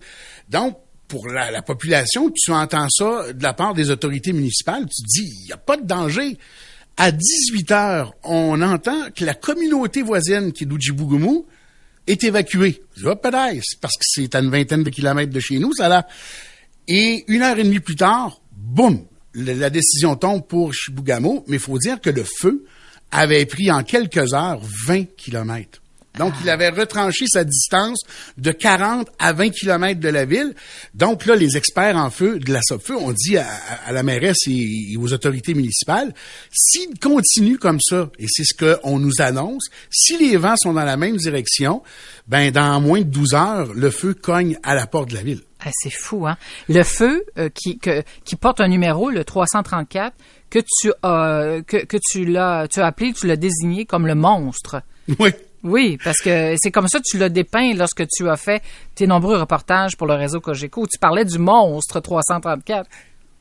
Donc, 0.49 0.78
pour 1.08 1.28
la, 1.28 1.52
la 1.52 1.62
population, 1.62 2.32
tu 2.36 2.52
entends 2.52 2.88
ça 2.89 3.34
de 3.34 3.43
la 3.43 3.54
part 3.54 3.73
des 3.73 3.91
autorités 3.91 4.34
municipales, 4.34 4.86
tu 4.86 5.04
dis, 5.04 5.32
il 5.41 5.45
n'y 5.45 5.52
a 5.52 5.58
pas 5.58 5.78
de 5.78 5.86
danger. 5.86 6.38
À 6.95 7.12
18 7.12 7.71
heures, 7.71 8.13
on 8.23 8.62
entend 8.62 9.10
que 9.15 9.26
la 9.26 9.34
communauté 9.34 10.04
voisine 10.04 10.52
qui 10.52 10.63
est 10.63 10.67
d'Oudjibougoumou 10.67 11.47
est 12.06 12.23
évacuée. 12.23 12.82
Je 12.95 13.08
c'est 13.08 13.80
parce 13.82 13.97
que 13.97 14.04
c'est 14.04 14.36
à 14.36 14.39
une 14.39 14.52
vingtaine 14.52 14.84
de 14.84 14.89
kilomètres 14.89 15.34
de 15.34 15.39
chez 15.39 15.60
nous, 15.60 15.73
ça 15.73 15.88
là. 15.88 16.08
Et 16.88 17.23
une 17.28 17.41
heure 17.41 17.58
et 17.58 17.63
demie 17.63 17.80
plus 17.80 17.95
tard, 17.95 18.41
boum, 18.63 19.06
la 19.36 19.69
décision 19.69 20.15
tombe 20.15 20.47
pour 20.47 20.73
Chibougamau, 20.73 21.43
mais 21.47 21.58
il 21.58 21.60
faut 21.62 21.78
dire 21.80 21.99
que 21.99 22.10
le 22.10 22.23
feu 22.23 22.65
avait 23.12 23.45
pris 23.45 23.71
en 23.71 23.84
quelques 23.84 24.34
heures 24.34 24.62
20 24.88 25.06
kilomètres. 25.17 25.80
Donc, 26.19 26.32
il 26.43 26.49
avait 26.52 26.69
retranché 26.69 27.26
sa 27.28 27.43
distance 27.43 27.99
de 28.38 28.52
40 28.52 29.08
à 29.17 29.34
20 29.34 29.49
kilomètres 29.49 29.99
de 29.99 30.10
la 30.10 30.26
ville. 30.26 30.54
Donc, 30.93 31.26
là, 31.26 31.36
les 31.36 31.58
experts 31.58 31.97
en 31.97 32.12
feu 32.12 32.38
de 32.38 32.54
la 32.54 32.62
SOPFEU 32.62 32.93
ont 32.97 33.12
dit 33.12 33.36
à, 33.38 33.47
à- 33.47 33.88
à 33.89 33.91
la 33.91 34.04
mairesse 34.04 34.38
et, 34.45 34.91
et 34.91 34.97
aux 34.97 35.12
autorités 35.12 35.56
municipales, 35.56 36.13
s'ils 36.52 36.99
continuent 36.99 37.58
comme 37.58 37.80
ça, 37.82 38.12
et 38.19 38.28
c'est 38.30 38.43
ce 38.43 38.54
qu'on 38.54 38.99
nous 38.99 39.13
annonce, 39.17 39.65
si 39.89 40.15
les 40.19 40.38
vents 40.38 40.54
sont 40.56 40.73
dans 40.73 40.86
la 40.86 40.97
même 40.97 41.17
direction, 41.17 41.82
ben, 42.28 42.52
dans 42.52 42.80
moins 42.80 42.99
de 43.02 43.06
12 43.10 43.34
heures, 43.34 43.73
le 43.73 43.89
feu 43.89 44.13
cogne 44.13 44.60
à 44.62 44.76
la 44.76 44.86
porte 44.86 45.10
de 45.10 45.15
la 45.15 45.23
ville. 45.23 45.41
Ah, 45.65 45.69
c'est 45.73 45.89
fou, 45.93 46.28
hein? 46.28 46.38
Le 46.69 46.84
feu 46.84 47.23
euh, 47.38 47.49
qui, 47.54 47.78
que- 47.78 48.04
qui 48.26 48.36
porte 48.36 48.60
un 48.62 48.67
numéro, 48.67 49.10
le 49.10 49.23
334, 49.23 50.13
que 50.49 50.60
tu 50.60 50.91
as, 51.04 51.62
que, 51.65 51.78
que 51.86 51.97
tu 52.12 52.26
l'as, 52.26 52.67
tu 52.67 52.80
as 52.82 52.86
appelé, 52.86 53.13
tu 53.13 53.28
l'as 53.28 53.36
désigné 53.38 53.86
comme 53.86 54.06
le 54.08 54.15
monstre. 54.15 54.82
Oui. 55.19 55.32
Oui, 55.65 55.97
parce 56.04 56.17
que 56.19 56.56
c'est 56.58 56.71
comme 56.71 56.89
ça 56.89 56.97
que 56.99 57.06
tu 57.10 57.17
l'as 57.17 57.30
dépeint 57.30 57.73
lorsque 57.73 58.06
tu 58.10 58.28
as 58.30 58.36
fait 58.36 58.62
tes 58.95 59.08
nombreux 59.08 59.38
reportages 59.38 59.95
pour 59.95 60.08
le 60.08 60.13
réseau 60.15 60.41
Cogeco. 60.41 60.86
Tu 60.88 60.99
parlais 60.99 61.23
du 61.23 61.39
monstre 61.39 62.02
334. 62.02 62.89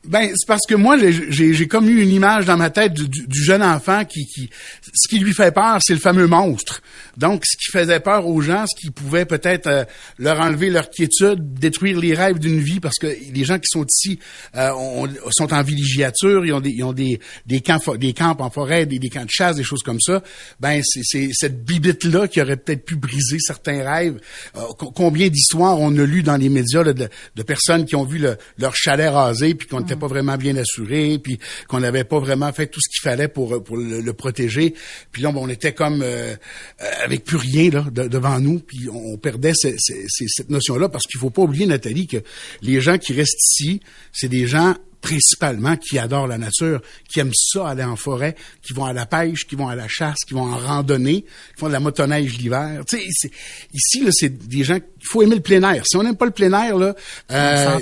Ben, 0.05 0.31
c'est 0.35 0.49
parce 0.49 0.67
que 0.69 0.75
moi, 0.75 0.97
j'ai- 0.99 1.69
comme 1.69 1.89
eu 1.89 2.03
une 2.03 2.11
image 2.11 2.45
dans 2.45 2.57
ma 2.57 2.71
tête 2.71 2.93
du, 2.93 3.09
du- 3.09 3.43
jeune 3.45 3.63
enfant 3.63 4.05
qui, 4.05 4.27
qui, 4.27 4.51
ce 4.95 5.09
qui 5.09 5.21
lui 5.21 5.33
fait 5.33 5.55
peur, 5.55 5.79
c'est 5.81 5.93
le 5.95 6.01
fameux 6.01 6.27
monstre. 6.27 6.83
Donc, 7.17 7.43
ce 7.47 7.57
qui 7.57 7.71
faisait 7.71 8.01
peur 8.01 8.27
aux 8.27 8.41
gens, 8.41 8.65
ce 8.67 8.81
qui 8.81 8.91
pouvait 8.91 9.27
peut-être 9.27 9.67
euh, 9.69 9.85
leur 10.19 10.41
enlever 10.41 10.71
leur 10.71 10.91
quiétude, 10.91 11.55
détruire 11.55 12.01
les 12.01 12.15
rêves 12.15 12.41
d'une 12.41 12.59
vie, 12.59 12.81
parce 12.81 12.99
que 12.99 13.07
les 13.07 13.45
gens 13.45 13.59
qui 13.59 13.69
sont 13.69 13.85
ici 13.85 14.19
euh, 14.57 14.73
ont- 14.75 15.09
sont 15.31 15.53
en 15.55 15.63
villégiature, 15.63 16.45
ils 16.45 16.53
ont 16.53 16.61
des, 16.61 16.71
ils 16.71 16.83
ont 16.83 16.93
des, 16.93 17.21
des 17.47 17.61
camps, 17.61 17.79
des 17.97 18.13
camps 18.13 18.35
en 18.41 18.51
forêt, 18.51 18.87
des, 18.87 18.99
des 18.99 19.09
camps 19.09 19.25
de 19.25 19.31
chasse, 19.31 19.55
des 19.57 19.63
choses 19.65 19.83
comme 19.85 20.01
ça. 20.01 20.21
Ben, 20.59 20.83
c'est 20.85 21.31
cette 21.33 21.65
bibite 21.65 22.03
là 22.05 22.27
qui 22.27 22.41
aurait 22.43 22.57
peut-être 22.57 22.85
pu 22.85 22.97
briser 22.97 23.39
certains 23.39 23.89
rêves. 23.89 24.19
Euh, 24.57 24.61
co- 24.77 24.91
combien 24.91 25.29
d'histoires 25.29 25.79
on 25.79 25.97
a 25.97 26.05
lu 26.05 26.25
dans 26.25 26.37
les 26.37 26.49
médias 26.49 26.83
là, 26.83 26.93
de, 26.93 27.09
de 27.37 27.43
personnes 27.45 27.85
qui 27.85 27.95
ont 27.95 28.05
vu 28.05 28.19
le- 28.19 28.37
leur 28.59 28.75
chalet 28.75 29.09
rasé, 29.09 29.55
puis 29.55 29.69
qu'on 29.69 29.92
n'était 29.93 30.01
pas 30.01 30.09
vraiment 30.09 30.37
bien 30.37 30.57
assuré, 30.57 31.19
puis 31.23 31.39
qu'on 31.69 31.81
n'avait 31.81 32.05
pas 32.05 32.19
vraiment 32.19 32.53
fait 32.53 32.67
tout 32.67 32.81
ce 32.81 32.89
qu'il 32.89 33.09
fallait 33.09 33.29
pour 33.29 33.63
pour 33.63 33.77
le, 33.77 34.01
le 34.01 34.13
protéger. 34.13 34.75
Puis 35.11 35.23
là, 35.23 35.33
on 35.35 35.49
était 35.49 35.73
comme 35.73 36.03
euh, 36.03 36.35
euh, 36.83 36.87
avec 37.05 37.25
plus 37.25 37.37
rien 37.37 37.71
là 37.71 37.87
devant 37.91 38.39
nous, 38.41 38.61
puis 38.61 38.89
on 38.93 39.17
perdait 39.19 39.53
cette 39.55 40.51
notion-là 40.51 40.89
parce 40.89 41.07
qu'il 41.07 41.21
faut 41.21 41.31
pas 41.31 41.43
oublier 41.43 41.67
Nathalie 41.67 42.07
que 42.07 42.19
les 42.63 42.81
gens 42.81 42.99
qui 42.99 43.13
restent 43.13 43.41
ici, 43.41 43.81
c'est 44.13 44.29
des 44.29 44.47
gens 44.47 44.75
principalement 45.03 45.77
qui 45.77 45.99
adorent 45.99 46.29
la 46.29 46.39
nature, 46.39 46.81
qui 47.09 47.21
aiment 47.21 47.35
ça 47.35 47.69
aller 47.69 47.83
en 47.83 47.97
forêt, 47.97 48.37
qui 48.63 48.73
vont 48.73 48.85
à 48.85 48.93
la 48.93 49.05
pêche, 49.05 49.47
qui 49.47 49.57
vont 49.57 49.69
à 49.69 49.75
la 49.75 49.89
chasse, 49.89 50.21
qui 50.27 50.33
vont 50.33 50.45
en 50.45 50.57
randonnée, 50.57 51.23
qui 51.23 51.59
font 51.61 51.67
de 51.67 51.73
la 51.73 51.81
motoneige 51.81 52.39
l'hiver. 52.39 52.85
Tu 52.87 52.99
sais, 52.99 53.31
ici 53.75 54.05
là, 54.05 54.11
c'est 54.13 54.31
des 54.31 54.65
gens. 54.65 54.77
Il 54.77 55.07
faut 55.07 55.23
aimer 55.23 55.35
le 55.35 55.43
plein 55.43 55.63
air. 55.75 55.83
Si 55.87 55.97
on 55.97 56.05
n'aime 56.05 56.17
pas 56.17 56.27
le 56.27 56.31
plein 56.31 56.53
air 56.53 56.79
là, 56.79 56.95
euh, 57.33 57.81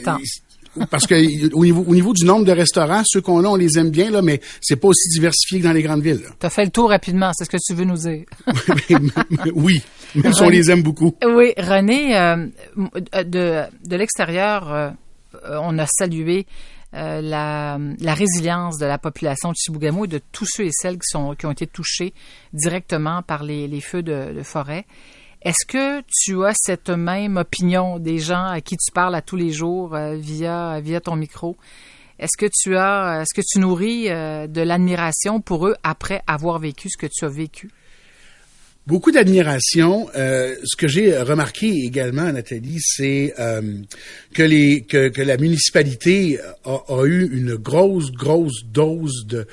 parce 0.90 1.06
que 1.06 1.54
au 1.54 1.64
niveau, 1.64 1.84
au 1.86 1.94
niveau 1.94 2.12
du 2.12 2.24
nombre 2.24 2.44
de 2.44 2.52
restaurants, 2.52 3.02
ceux 3.04 3.20
qu'on 3.20 3.44
a, 3.44 3.48
on 3.48 3.56
les 3.56 3.78
aime 3.78 3.90
bien 3.90 4.10
là, 4.10 4.22
mais 4.22 4.40
c'est 4.60 4.76
pas 4.76 4.88
aussi 4.88 5.08
diversifié 5.08 5.60
que 5.60 5.64
dans 5.64 5.72
les 5.72 5.82
grandes 5.82 6.02
villes. 6.02 6.22
Tu 6.38 6.46
as 6.46 6.50
fait 6.50 6.64
le 6.64 6.70
tour 6.70 6.90
rapidement, 6.90 7.32
c'est 7.34 7.44
ce 7.44 7.50
que 7.50 7.58
tu 7.60 7.74
veux 7.74 7.84
nous 7.84 7.96
dire. 7.96 8.24
oui, 9.54 9.82
même 10.14 10.32
si 10.32 10.42
on 10.42 10.48
les 10.48 10.70
aime 10.70 10.82
beaucoup. 10.82 11.14
Oui, 11.24 11.52
René, 11.56 12.16
euh, 12.16 12.46
de, 13.24 13.62
de 13.86 13.96
l'extérieur, 13.96 14.72
euh, 14.72 14.90
on 15.60 15.78
a 15.78 15.86
salué 15.86 16.46
euh, 16.94 17.20
la, 17.20 17.78
la, 18.00 18.14
résilience 18.14 18.76
de 18.78 18.86
la 18.86 18.98
population 18.98 19.50
de 19.50 19.54
Chibougamau 19.56 20.06
et 20.06 20.08
de 20.08 20.20
tous 20.32 20.46
ceux 20.48 20.64
et 20.64 20.72
celles 20.72 20.96
qui, 20.96 21.08
sont, 21.08 21.36
qui 21.36 21.46
ont 21.46 21.52
été 21.52 21.68
touchés 21.68 22.12
directement 22.52 23.22
par 23.22 23.44
les, 23.44 23.68
les 23.68 23.80
feux 23.80 24.02
de, 24.02 24.32
de 24.34 24.42
forêt. 24.42 24.86
Est-ce 25.42 25.64
que 25.66 26.02
tu 26.22 26.44
as 26.44 26.52
cette 26.54 26.90
même 26.90 27.38
opinion 27.38 27.98
des 27.98 28.18
gens 28.18 28.44
à 28.44 28.60
qui 28.60 28.76
tu 28.76 28.92
parles 28.92 29.14
à 29.14 29.22
tous 29.22 29.36
les 29.36 29.52
jours 29.52 29.94
euh, 29.94 30.14
via, 30.14 30.80
via 30.80 31.00
ton 31.00 31.16
micro? 31.16 31.56
Est-ce 32.18 32.36
que 32.36 32.50
tu 32.52 32.76
as, 32.76 33.22
est-ce 33.22 33.34
que 33.34 33.46
tu 33.46 33.58
nourris 33.58 34.10
euh, 34.10 34.46
de 34.46 34.60
l'admiration 34.60 35.40
pour 35.40 35.66
eux 35.66 35.76
après 35.82 36.22
avoir 36.26 36.58
vécu 36.58 36.90
ce 36.90 36.98
que 36.98 37.06
tu 37.10 37.24
as 37.24 37.30
vécu? 37.30 37.70
Beaucoup 38.90 39.12
d'admiration. 39.12 40.08
Euh, 40.16 40.56
ce 40.64 40.76
que 40.76 40.88
j'ai 40.88 41.16
remarqué 41.16 41.68
également, 41.84 42.32
Nathalie, 42.32 42.80
c'est 42.80 43.32
euh, 43.38 43.62
que, 44.34 45.22
la 45.22 45.36
municipalité 45.36 46.40
a, 46.64 46.82
a, 46.88 47.04
eu 47.06 47.30
une 47.32 47.54
grosse, 47.54 48.10
grosse 48.10 48.64
dose 48.64 49.26
de, 49.28 49.46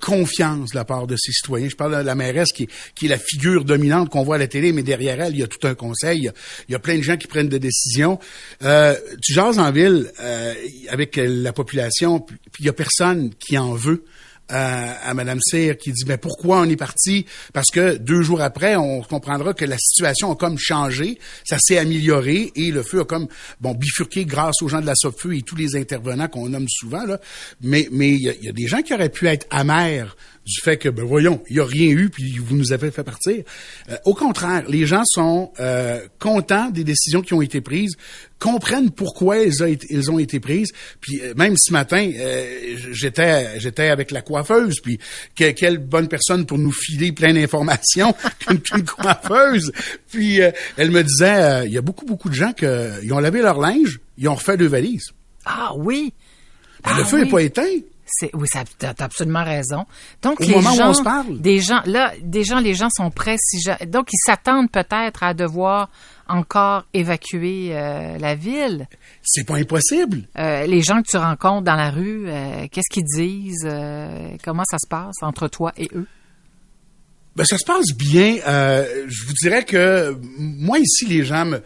confiance 0.00 0.70
de 0.70 0.76
la 0.76 0.84
part 0.84 1.08
de 1.08 1.16
ses 1.16 1.32
citoyens. 1.32 1.68
Je 1.68 1.74
parle 1.74 1.98
de 1.98 2.06
la 2.06 2.14
mairesse 2.14 2.52
qui, 2.52 2.68
qui 2.94 3.06
est 3.06 3.08
la 3.08 3.18
figure 3.18 3.64
dominante 3.64 4.08
qu'on 4.08 4.22
voit 4.22 4.36
à 4.36 4.38
la 4.38 4.46
télé, 4.46 4.70
mais 4.70 4.84
derrière 4.84 5.20
elle, 5.20 5.32
il 5.32 5.40
y 5.40 5.42
a 5.42 5.48
tout 5.48 5.66
un 5.66 5.74
conseil. 5.74 6.30
Il 6.68 6.72
y 6.72 6.76
a, 6.76 6.78
plein 6.78 6.96
de 6.96 7.02
gens 7.02 7.16
qui 7.16 7.26
prennent 7.26 7.48
des 7.48 7.58
décisions. 7.58 8.20
Euh, 8.62 8.94
tu 9.20 9.32
jases 9.32 9.58
en 9.58 9.72
ville 9.72 10.12
euh, 10.20 10.54
avec 10.90 11.16
la 11.16 11.52
population, 11.52 12.20
puis 12.20 12.38
il 12.60 12.66
y 12.66 12.68
a 12.68 12.72
personne 12.72 13.34
qui 13.34 13.58
en 13.58 13.74
veut 13.74 14.04
à, 14.48 15.14
Mme 15.14 15.40
Cyr 15.40 15.76
qui 15.76 15.92
dit 15.92 16.04
mais 16.06 16.18
pourquoi 16.18 16.60
on 16.60 16.64
est 16.68 16.76
parti? 16.76 17.26
Parce 17.52 17.70
que 17.72 17.96
deux 17.96 18.22
jours 18.22 18.40
après 18.40 18.76
on 18.76 19.02
comprendra 19.02 19.54
que 19.54 19.64
la 19.64 19.78
situation 19.78 20.32
a 20.32 20.36
comme 20.36 20.58
changé 20.58 21.18
ça 21.44 21.58
s'est 21.60 21.78
amélioré 21.78 22.52
et 22.54 22.70
le 22.70 22.82
feu 22.82 23.00
a 23.00 23.04
comme 23.04 23.28
bon 23.60 23.74
bifurqué 23.74 24.24
grâce 24.24 24.62
aux 24.62 24.68
gens 24.68 24.80
de 24.80 24.86
la 24.86 24.94
Sopfeu 24.94 25.36
et 25.36 25.42
tous 25.42 25.56
les 25.56 25.76
intervenants 25.76 26.28
qu'on 26.28 26.48
nomme 26.48 26.68
souvent 26.68 27.04
là. 27.04 27.20
Mais 27.60 27.88
mais 27.90 28.10
il 28.10 28.20
y, 28.20 28.44
y, 28.44 28.48
a 28.48 28.52
des 28.52 28.66
gens 28.66 28.82
qui 28.82 28.94
auraient 28.94 29.08
pu 29.08 29.26
être 29.26 29.46
amers 29.50 30.16
du 30.46 30.60
fait 30.62 30.76
que, 30.76 30.88
ben 30.88 31.04
voyons, 31.04 31.42
il 31.50 31.56
n'y 31.56 31.60
a 31.60 31.64
rien 31.64 31.88
eu, 31.88 32.08
puis 32.08 32.38
vous 32.38 32.56
nous 32.56 32.72
avez 32.72 32.92
fait 32.92 33.02
partir. 33.02 33.42
Euh, 33.90 33.96
au 34.04 34.14
contraire, 34.14 34.62
les 34.68 34.86
gens 34.86 35.02
sont 35.04 35.52
euh, 35.58 36.00
contents 36.20 36.70
des 36.70 36.84
décisions 36.84 37.20
qui 37.20 37.34
ont 37.34 37.42
été 37.42 37.60
prises, 37.60 37.96
comprennent 38.38 38.92
pourquoi 38.92 39.38
elles, 39.38 40.10
ont 40.10 40.18
été 40.20 40.38
prises. 40.38 40.72
Puis 41.00 41.20
euh, 41.20 41.34
même 41.36 41.54
ce 41.58 41.72
matin, 41.72 42.12
j'étais 42.92 43.58
j'étais 43.58 43.88
avec 43.88 44.12
la 44.12 44.22
coiffeuse, 44.22 44.78
puis 44.80 45.00
quelle 45.34 45.78
bonne 45.78 46.06
personne 46.06 46.46
pour 46.46 46.58
nous 46.58 46.72
filer 46.72 47.10
plein 47.10 47.34
d'informations 47.34 48.14
qu'une 48.38 48.84
coiffeuse. 48.84 49.72
Puis 50.12 50.38
elle 50.76 50.92
me 50.92 51.02
disait, 51.02 51.66
il 51.66 51.72
y 51.72 51.78
a 51.78 51.82
beaucoup, 51.82 52.06
beaucoup 52.06 52.28
de 52.28 52.34
gens 52.34 52.52
qui 52.52 52.66
ont 53.12 53.18
lavé 53.18 53.42
leur 53.42 53.60
linge, 53.60 53.98
ils 54.16 54.28
ont 54.28 54.36
refait 54.36 54.56
deux 54.56 54.68
valises. 54.68 55.10
Ah 55.44 55.72
oui! 55.76 56.12
Ben, 56.84 56.96
le 56.96 57.02
ah 57.02 57.06
feu 57.06 57.24
n'est 57.24 57.30
pas 57.30 57.42
éteint. 57.42 57.80
C'est 58.06 58.30
oui, 58.34 58.46
ça 58.50 58.62
t'as 58.78 58.94
absolument 59.04 59.44
raison. 59.44 59.84
Donc 60.22 60.38
les 60.40 60.60
gens, 60.62 60.92
des 61.28 61.60
gens 61.60 61.82
là, 61.86 62.12
des 62.22 62.44
gens, 62.44 62.60
les 62.60 62.74
gens 62.74 62.88
sont 62.88 63.10
prêts. 63.10 63.36
Si 63.40 63.58
donc 63.86 64.08
ils 64.12 64.22
s'attendent 64.24 64.70
peut-être 64.70 65.24
à 65.24 65.34
devoir 65.34 65.90
encore 66.28 66.84
évacuer 66.94 67.70
euh, 67.72 68.16
la 68.18 68.34
ville. 68.36 68.86
C'est 69.22 69.44
pas 69.44 69.56
impossible. 69.56 70.22
Euh, 70.38 70.66
les 70.66 70.82
gens 70.82 71.02
que 71.02 71.08
tu 71.08 71.16
rencontres 71.16 71.64
dans 71.64 71.74
la 71.74 71.90
rue, 71.90 72.28
euh, 72.28 72.66
qu'est-ce 72.70 72.92
qu'ils 72.92 73.04
disent 73.04 73.68
Comment 74.44 74.64
ça 74.70 74.78
se 74.78 74.88
passe 74.88 75.16
entre 75.22 75.48
toi 75.48 75.72
et 75.76 75.88
eux? 75.94 76.06
Ben 77.34 77.44
ça 77.44 77.58
se 77.58 77.64
passe 77.64 77.92
bien. 77.92 78.36
je 78.46 79.26
vous 79.26 79.34
dirais 79.34 79.64
que 79.64 80.16
moi 80.38 80.78
ici, 80.78 81.06
les 81.06 81.24
gens 81.24 81.44
me, 81.44 81.60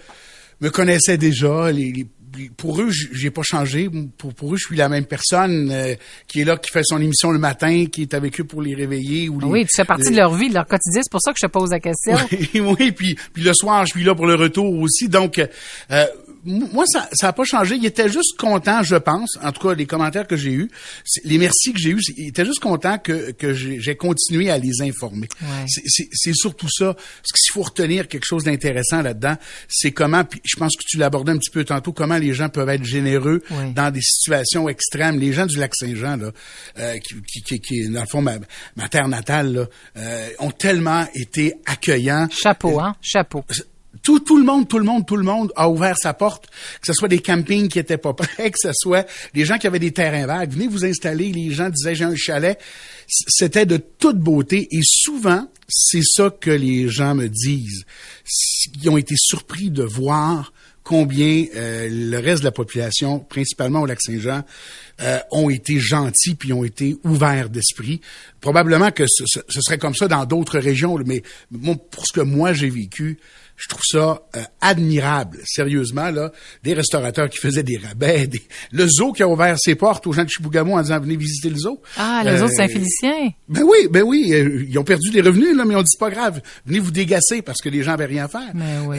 me 0.61 0.71
connaissaient 0.71 1.19
déjà. 1.19 1.71
les 1.71 2.07
pour 2.57 2.81
eux, 2.81 2.91
j'ai 2.91 3.31
pas 3.31 3.43
changé. 3.43 3.89
Pour, 4.19 4.35
pour 4.35 4.55
eux, 4.55 4.57
je 4.57 4.67
suis 4.67 4.77
la 4.77 4.89
même 4.89 5.07
personne 5.07 5.71
euh, 5.71 5.95
qui 6.27 6.41
est 6.41 6.45
là, 6.45 6.57
qui 6.57 6.71
fait 6.71 6.83
son 6.85 7.01
émission 7.01 7.31
le 7.31 7.39
matin, 7.39 7.87
qui 7.91 8.03
est 8.03 8.15
avec 8.15 8.41
eux 8.41 8.45
pour 8.45 8.63
les 8.63 8.75
réveiller. 8.75 9.29
Ou 9.29 9.41
oui, 9.45 9.65
tu 9.65 9.77
fais 9.77 9.85
partie 9.85 10.11
de 10.11 10.17
leur 10.17 10.35
vie, 10.35 10.49
de 10.49 10.55
leur 10.55 10.67
quotidien. 10.67 11.03
C'est 11.03 11.11
pour 11.11 11.21
ça 11.23 11.33
que 11.33 11.39
je 11.41 11.47
te 11.47 11.51
pose 11.51 11.71
la 11.71 11.81
question. 11.81 12.17
Oui, 12.55 12.61
oui 12.61 12.93
puis, 12.93 13.17
puis 13.33 13.43
le 13.43 13.53
soir, 13.55 13.85
je 13.87 13.93
suis 13.93 14.05
là 14.05 14.15
pour 14.15 14.27
le 14.27 14.35
retour 14.35 14.73
aussi. 14.81 15.09
Donc, 15.09 15.39
euh, 15.39 16.07
moi, 16.45 16.85
ça 16.87 17.09
n'a 17.23 17.29
a 17.29 17.33
pas 17.33 17.45
changé. 17.45 17.77
Il 17.77 17.85
était 17.85 18.09
juste 18.09 18.37
content, 18.39 18.83
je 18.83 18.97
pense, 18.97 19.39
en 19.43 19.53
tout 19.53 19.69
cas, 19.69 19.75
les 19.75 19.87
commentaires 19.87 20.27
que 20.27 20.37
j'ai 20.37 20.53
eus, 20.53 20.71
les 21.25 21.39
merci 21.39 21.73
que 21.73 21.79
j'ai 21.79 21.91
eus, 21.91 22.01
il 22.17 22.29
était 22.29 22.45
juste 22.45 22.61
content 22.61 22.99
que, 22.99 23.33
que 23.33 23.53
j'ai 23.53 23.97
continué 23.97 24.51
à 24.51 24.59
les 24.59 24.83
informer. 24.83 25.29
C'est 25.69 26.35
surtout 26.35 26.69
ça. 26.71 26.95
Parce 26.95 27.33
que 27.33 27.39
s'il 27.39 27.53
faut 27.53 27.63
retenir 27.63 28.09
quelque 28.09 28.27
chose 28.27 28.45
d'intéressant 28.45 29.03
là-dedans, 29.03 29.37
c'est 29.69 29.93
comment, 29.93 30.25
puis 30.25 30.41
je 30.45 30.57
pense 30.57 30.77
que 30.77 30.85
tu 30.87 30.97
l'abordais 30.97 31.33
un 31.33 31.39
petit 31.39 31.51
peu 31.51 31.65
tantôt, 31.65 31.93
comment 31.93 32.19
les 32.19 32.33
gens 32.33 32.49
peuvent 32.49 32.69
être 32.69 32.85
généreux 32.85 33.43
dans 33.75 33.91
des 33.93 34.03
situations 34.03 34.69
extrêmes. 34.69 35.19
Les 35.19 35.33
gens 35.33 35.47
du 35.47 35.59
lac 35.59 35.75
Saint-Jean, 35.75 36.17
là, 36.17 36.31
euh, 36.79 36.99
qui, 36.99 37.43
qui, 37.43 37.61
qui, 37.61 37.89
dans 37.89 38.01
le 38.01 38.07
fond, 38.07 38.23
ma, 38.23 38.37
ma 38.77 38.89
terre 38.89 39.09
natale, 39.09 39.53
là, 39.53 39.67
euh, 39.97 40.29
ont 40.39 40.51
tellement 40.51 41.07
été 41.15 41.55
accueillants. 41.67 42.29
Chapeau, 42.31 42.81
hein? 42.81 42.95
Chapeau 43.01 43.45
tout, 44.03 44.21
tout 44.21 44.37
le 44.37 44.45
monde, 44.45 44.69
tout 44.69 44.79
le 44.79 44.85
monde, 44.85 45.07
tout 45.07 45.17
le 45.17 45.25
monde 45.25 45.53
a 45.57 45.69
ouvert 45.69 45.97
sa 45.99 46.15
porte, 46.15 46.47
que 46.47 46.87
ce 46.87 46.93
soit 46.93 47.09
des 47.09 47.19
campings 47.19 47.69
qui 47.69 47.79
étaient 47.79 47.99
pas 47.99 48.13
prêts, 48.15 48.51
que 48.51 48.59
ce 48.59 48.71
soit 48.73 49.07
des 49.35 49.45
gens 49.45 49.59
qui 49.59 49.67
avaient 49.67 49.79
des 49.79 49.93
terrains 49.93 50.27
vagues. 50.27 50.53
Venez 50.53 50.69
vous 50.69 50.85
installer, 50.85 51.33
les 51.33 51.51
gens 51.51 51.69
disaient 51.69 51.95
j'ai 51.95 52.05
un 52.05 52.17
chalet. 52.17 52.59
C'était 53.09 53.67
de 53.67 53.77
toute 53.77 54.19
beauté 54.19 54.69
et 54.71 54.81
souvent, 54.83 55.49
c'est 55.69 56.05
ça 56.05 56.31
que 56.31 56.51
les 56.51 56.89
gens 56.89 57.15
me 57.15 57.29
disent. 57.29 57.85
Ils 58.83 58.91
ont 58.91 58.97
été 58.97 59.15
surpris 59.17 59.71
de 59.71 59.83
voir 59.83 60.53
combien 60.85 61.47
euh, 61.55 61.89
le 61.91 62.19
reste 62.19 62.41
de 62.41 62.47
la 62.47 62.53
population, 62.53 63.21
principalement 63.21 63.83
au 63.83 63.87
lac 63.87 64.01
Saint-Jean, 64.01 64.43
euh, 65.03 65.19
ont 65.31 65.51
été 65.51 65.79
gentils 65.79 66.35
puis 66.35 66.53
ont 66.53 66.65
été 66.65 66.97
ouverts 67.05 67.49
d'esprit. 67.49 68.01
Probablement 68.41 68.91
que 68.91 69.05
ce, 69.09 69.25
ce, 69.27 69.61
serait 69.61 69.79
comme 69.79 69.95
ça 69.95 70.09
dans 70.09 70.25
d'autres 70.25 70.59
régions, 70.59 70.97
mais 71.05 71.23
pour 71.91 72.07
ce 72.07 72.13
que 72.13 72.21
moi 72.21 72.53
j'ai 72.53 72.71
vécu, 72.71 73.19
je 73.61 73.69
trouve 73.69 73.83
ça 73.85 74.23
euh, 74.37 74.43
admirable, 74.63 75.39
sérieusement, 75.45 76.11
là, 76.11 76.33
des 76.63 76.73
restaurateurs 76.73 77.29
qui 77.29 77.37
faisaient 77.37 77.63
des 77.63 77.77
rabais, 77.77 78.29
le 78.73 78.89
zoo 78.89 79.13
qui 79.13 79.23
a 79.23 79.29
ouvert 79.29 79.57
ses 79.59 79.75
portes 79.75 80.07
aux 80.07 80.15
gens 80.15 80.25
de 80.25 80.31
Chibougamau 80.31 80.79
en 80.79 80.83
disant 80.83 80.99
venez 80.99 81.17
visiter 81.17 81.51
le 81.51 81.59
zoo. 81.59 81.83
Ah, 81.99 82.23
le 82.25 82.39
zoo 82.39 82.47
de 82.47 82.53
euh, 82.53 82.55
Saint-Félicien. 82.55 83.33
Ben 83.49 83.63
oui, 83.63 83.87
ben 83.91 84.03
oui, 84.03 84.33
euh, 84.33 84.65
ils 84.67 84.79
ont 84.79 84.85
perdu 84.85 85.11
des 85.11 85.21
revenus, 85.21 85.55
là, 85.55 85.67
mais 85.67 85.77
on 85.77 85.83
dit 85.83 85.97
pas 85.99 86.09
grave, 86.09 86.41
venez 86.65 86.79
vous 86.79 86.91
dégasser 86.91 87.43
parce 87.43 87.61
que 87.61 87.69
les 87.69 87.83
gens 87.83 87.93
avaient 87.93 88.07
rien 88.07 88.25
à 88.25 88.29
faire. 88.29 88.51
Ben 88.55 88.87
oui. 88.87 88.97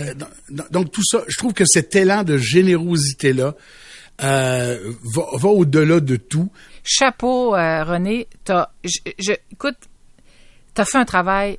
donc 0.70 0.92
tout 0.92 1.04
ça, 1.04 1.24
je 1.28 1.38
trouve 1.38 1.54
que 1.54 1.66
cet 1.66 1.96
élan 1.96 2.24
de 2.24 2.38
générosité-là 2.38 3.56
va, 4.20 4.78
va 5.34 5.50
au-delà 5.50 6.00
de 6.00 6.18
tout. 6.18 6.52
Chapeau, 6.84 7.52
René, 7.52 8.28
t'as, 8.44 8.70
je, 8.84 9.00
je, 9.18 9.34
écoute, 9.52 9.78
t'as 10.76 10.86
fait 10.86 11.00
un 11.00 11.06
travail 11.06 11.58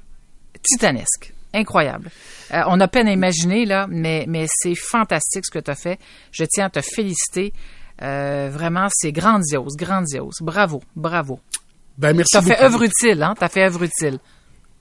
titanesque 0.63 1.33
incroyable. 1.55 2.11
Euh, 2.53 2.63
on 2.67 2.81
a 2.81 2.89
peine 2.89 3.09
à 3.09 3.13
imaginer, 3.13 3.65
là, 3.65 3.87
mais, 3.89 4.25
mais 4.29 4.47
c'est 4.49 4.75
fantastique 4.75 5.45
ce 5.47 5.51
que 5.51 5.59
tu 5.59 5.71
as 5.71 5.75
fait. 5.75 5.99
Je 6.31 6.45
tiens 6.45 6.67
à 6.67 6.71
te 6.71 6.81
féliciter. 6.81 7.53
Euh, 8.03 8.51
vraiment, 8.53 8.89
c'est 8.91 9.13
grandiose, 9.13 9.77
grandiose. 9.77 10.37
Bravo, 10.41 10.83
bravo. 10.97 11.41
Ben, 11.99 12.17
merci. 12.17 12.33
T'as 12.33 12.43
fait 12.43 12.61
œuvre 12.61 12.83
utile, 12.83 13.23
hein? 13.23 13.35
T'as 13.39 13.49
fait 13.49 13.65
œuvre 13.65 13.85
utile. 13.85 14.19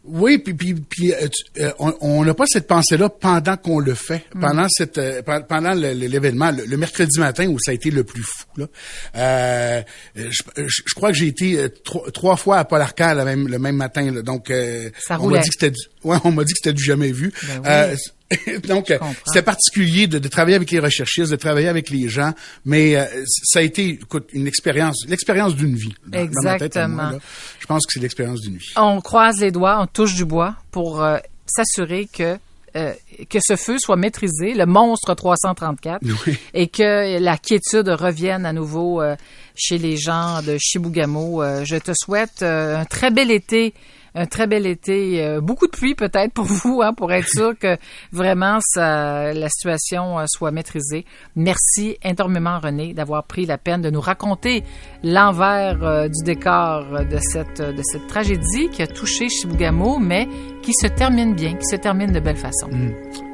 Oui, 0.04 0.40
puis, 0.40 0.56
puis, 0.56 0.74
puis 0.74 1.14
euh, 1.14 1.72
on 1.78 2.26
n'a 2.26 2.34
pas 2.34 2.46
cette 2.48 2.66
pensée-là 2.66 3.10
pendant 3.10 3.56
qu'on 3.56 3.78
le 3.78 3.94
fait, 3.94 4.26
mm. 4.34 4.40
pendant 4.40 4.66
cette 4.68 4.98
euh, 4.98 5.22
pendant 5.22 5.74
l'événement, 5.74 6.50
le, 6.52 6.76
mercredi 6.76 7.20
matin 7.20 7.48
où 7.48 7.60
ça 7.60 7.70
a 7.70 7.76
été 7.76 7.92
le 7.92 8.04
plus 8.04 8.24
fou. 8.24 8.48
Là. 8.58 8.68
Euh, 9.16 9.82
je, 10.16 10.42
je, 10.66 10.94
crois 10.96 11.12
que 11.12 11.18
j'ai 11.18 11.28
été 11.28 11.68
trois, 11.84 12.36
fois 12.36 12.58
à 12.58 12.66
Paul 12.66 12.82
Arcand 12.82 13.14
le 13.14 13.26
même, 13.26 13.48
le 13.48 13.60
même 13.60 13.76
matin. 13.76 14.10
Là, 14.12 14.24
donc, 14.24 14.52
ça 15.00 15.20
on 15.22 15.30
m'a 15.30 15.38
dit 15.38 15.50
que 15.50 15.56
c'était 15.60 15.78
ouais, 16.04 16.18
on 16.24 16.32
m'a 16.32 16.44
dit 16.44 16.54
que 16.54 16.60
c'était 16.62 16.74
du 16.74 16.84
jamais 16.84 17.12
vu. 17.12 17.32
Ben 17.64 17.96
Donc, 18.68 18.94
c'était 19.26 19.42
particulier 19.42 20.08
de, 20.08 20.26
travailler 20.30 20.56
avec 20.56 20.72
les 20.72 20.80
recherchistes, 20.80 21.32
de 21.32 21.36
travailler 21.36 21.68
avec 21.68 21.90
les 21.90 22.08
gens, 22.08 22.34
mais 22.64 22.96
euh, 22.96 23.06
ça 23.26 23.60
a 23.60 23.62
été 23.62 23.90
écoute, 23.90 24.30
une 24.32 24.48
expérience, 24.48 25.06
l'expérience 25.06 25.54
d'une 25.54 25.76
vie. 25.76 25.94
Exactement. 26.14 27.12
je 27.60 27.66
pense 27.66 27.86
que 27.86 27.92
c'est 27.94 28.00
l'expérience 28.00 28.40
d'une 28.40 28.56
vie. 28.56 28.72
On 28.78 29.02
croise 29.02 29.42
les 29.42 29.52
doigts, 29.52 29.82
on 29.82 29.86
touche 29.86 30.16
du 30.16 30.24
bois 30.24 30.56
pour 30.72 31.04
euh, 31.04 31.18
s'assurer 31.46 32.08
que 32.12 32.38
euh, 32.76 32.94
que 33.30 33.40
ce 33.42 33.56
feu 33.58 33.78
soit 33.80 33.98
maîtrisé, 33.98 34.54
le 34.54 34.66
monstre 34.66 35.14
334, 35.14 36.02
Oui. 36.26 36.38
et 36.54 36.68
que 36.68 37.20
la 37.20 37.38
quiétude 37.38 37.90
revienne 37.90 38.46
à 38.46 38.54
nouveau 38.54 39.02
euh, 39.02 39.16
chez 39.56 39.78
les 39.78 39.98
gens 39.98 40.42
de 40.42 40.58
Chibougamau. 40.58 41.44
Euh, 41.44 41.66
je 41.66 41.76
te 41.76 41.92
souhaite 41.94 42.42
euh, 42.42 42.80
un 42.80 42.86
très 42.86 43.12
bel 43.12 43.30
été, 43.30 43.74
un 44.16 44.26
très 44.26 44.46
bel 44.48 44.66
été, 44.66 45.24
euh, 45.24 45.40
beaucoup 45.42 45.68
de 45.68 45.72
pluie 45.72 45.96
peut-être 45.96 46.34
pour 46.34 46.46
vous, 46.64 46.82
hein, 46.84 46.94
pour 46.94 47.12
être 47.12 47.28
sûr 47.30 47.58
que 47.58 47.78
vraiment 48.12 48.60
ça, 48.62 49.34
la 49.34 49.50
situation 49.50 50.20
euh, 50.20 50.26
soit 50.28 50.52
maîtrisée. 50.52 51.06
Merci 51.36 51.98
énormément 52.04 52.60
René 52.60 52.94
d'avoir 52.94 53.24
pris 53.24 53.46
la 53.46 53.58
peine 53.58 53.82
de 53.82 53.90
nous 53.90 54.02
raconter 54.02 54.64
l'envers 55.04 55.84
euh, 55.84 56.08
du 56.08 56.24
décor 56.24 56.86
de 57.10 57.18
cette 57.20 57.62
de 57.62 57.82
cette 57.84 58.08
tragédie 58.08 58.70
qui 58.72 58.82
a 58.82 58.88
touché 58.88 59.30
Chibougamau, 59.30 60.00
mais 60.00 60.28
qui 60.62 60.74
se 60.74 60.88
termine 60.88 61.34
bien, 61.34 61.54
qui 61.56 61.66
se 61.66 61.76
termine 61.76 62.12
de 62.12 62.20
belle 62.20 62.38
façon. 62.38 62.70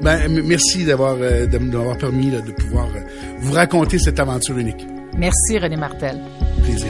Ben, 0.02 0.20
m- 0.22 0.44
merci 0.46 0.86
d'avoir 0.86 1.16
euh, 1.20 1.46
permis 2.00 2.30
là, 2.32 2.42
de 2.42 2.52
pouvoir 2.52 2.88
vous 3.40 3.52
raconter 3.54 3.98
cette 4.00 4.20
aventure 4.20 4.58
unique. 4.58 4.86
Merci 5.18 5.58
René 5.58 5.76
Martel. 5.78 6.20
Plaisir. 6.64 6.88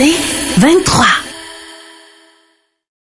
C'est 0.00 0.16
23. 0.56 1.29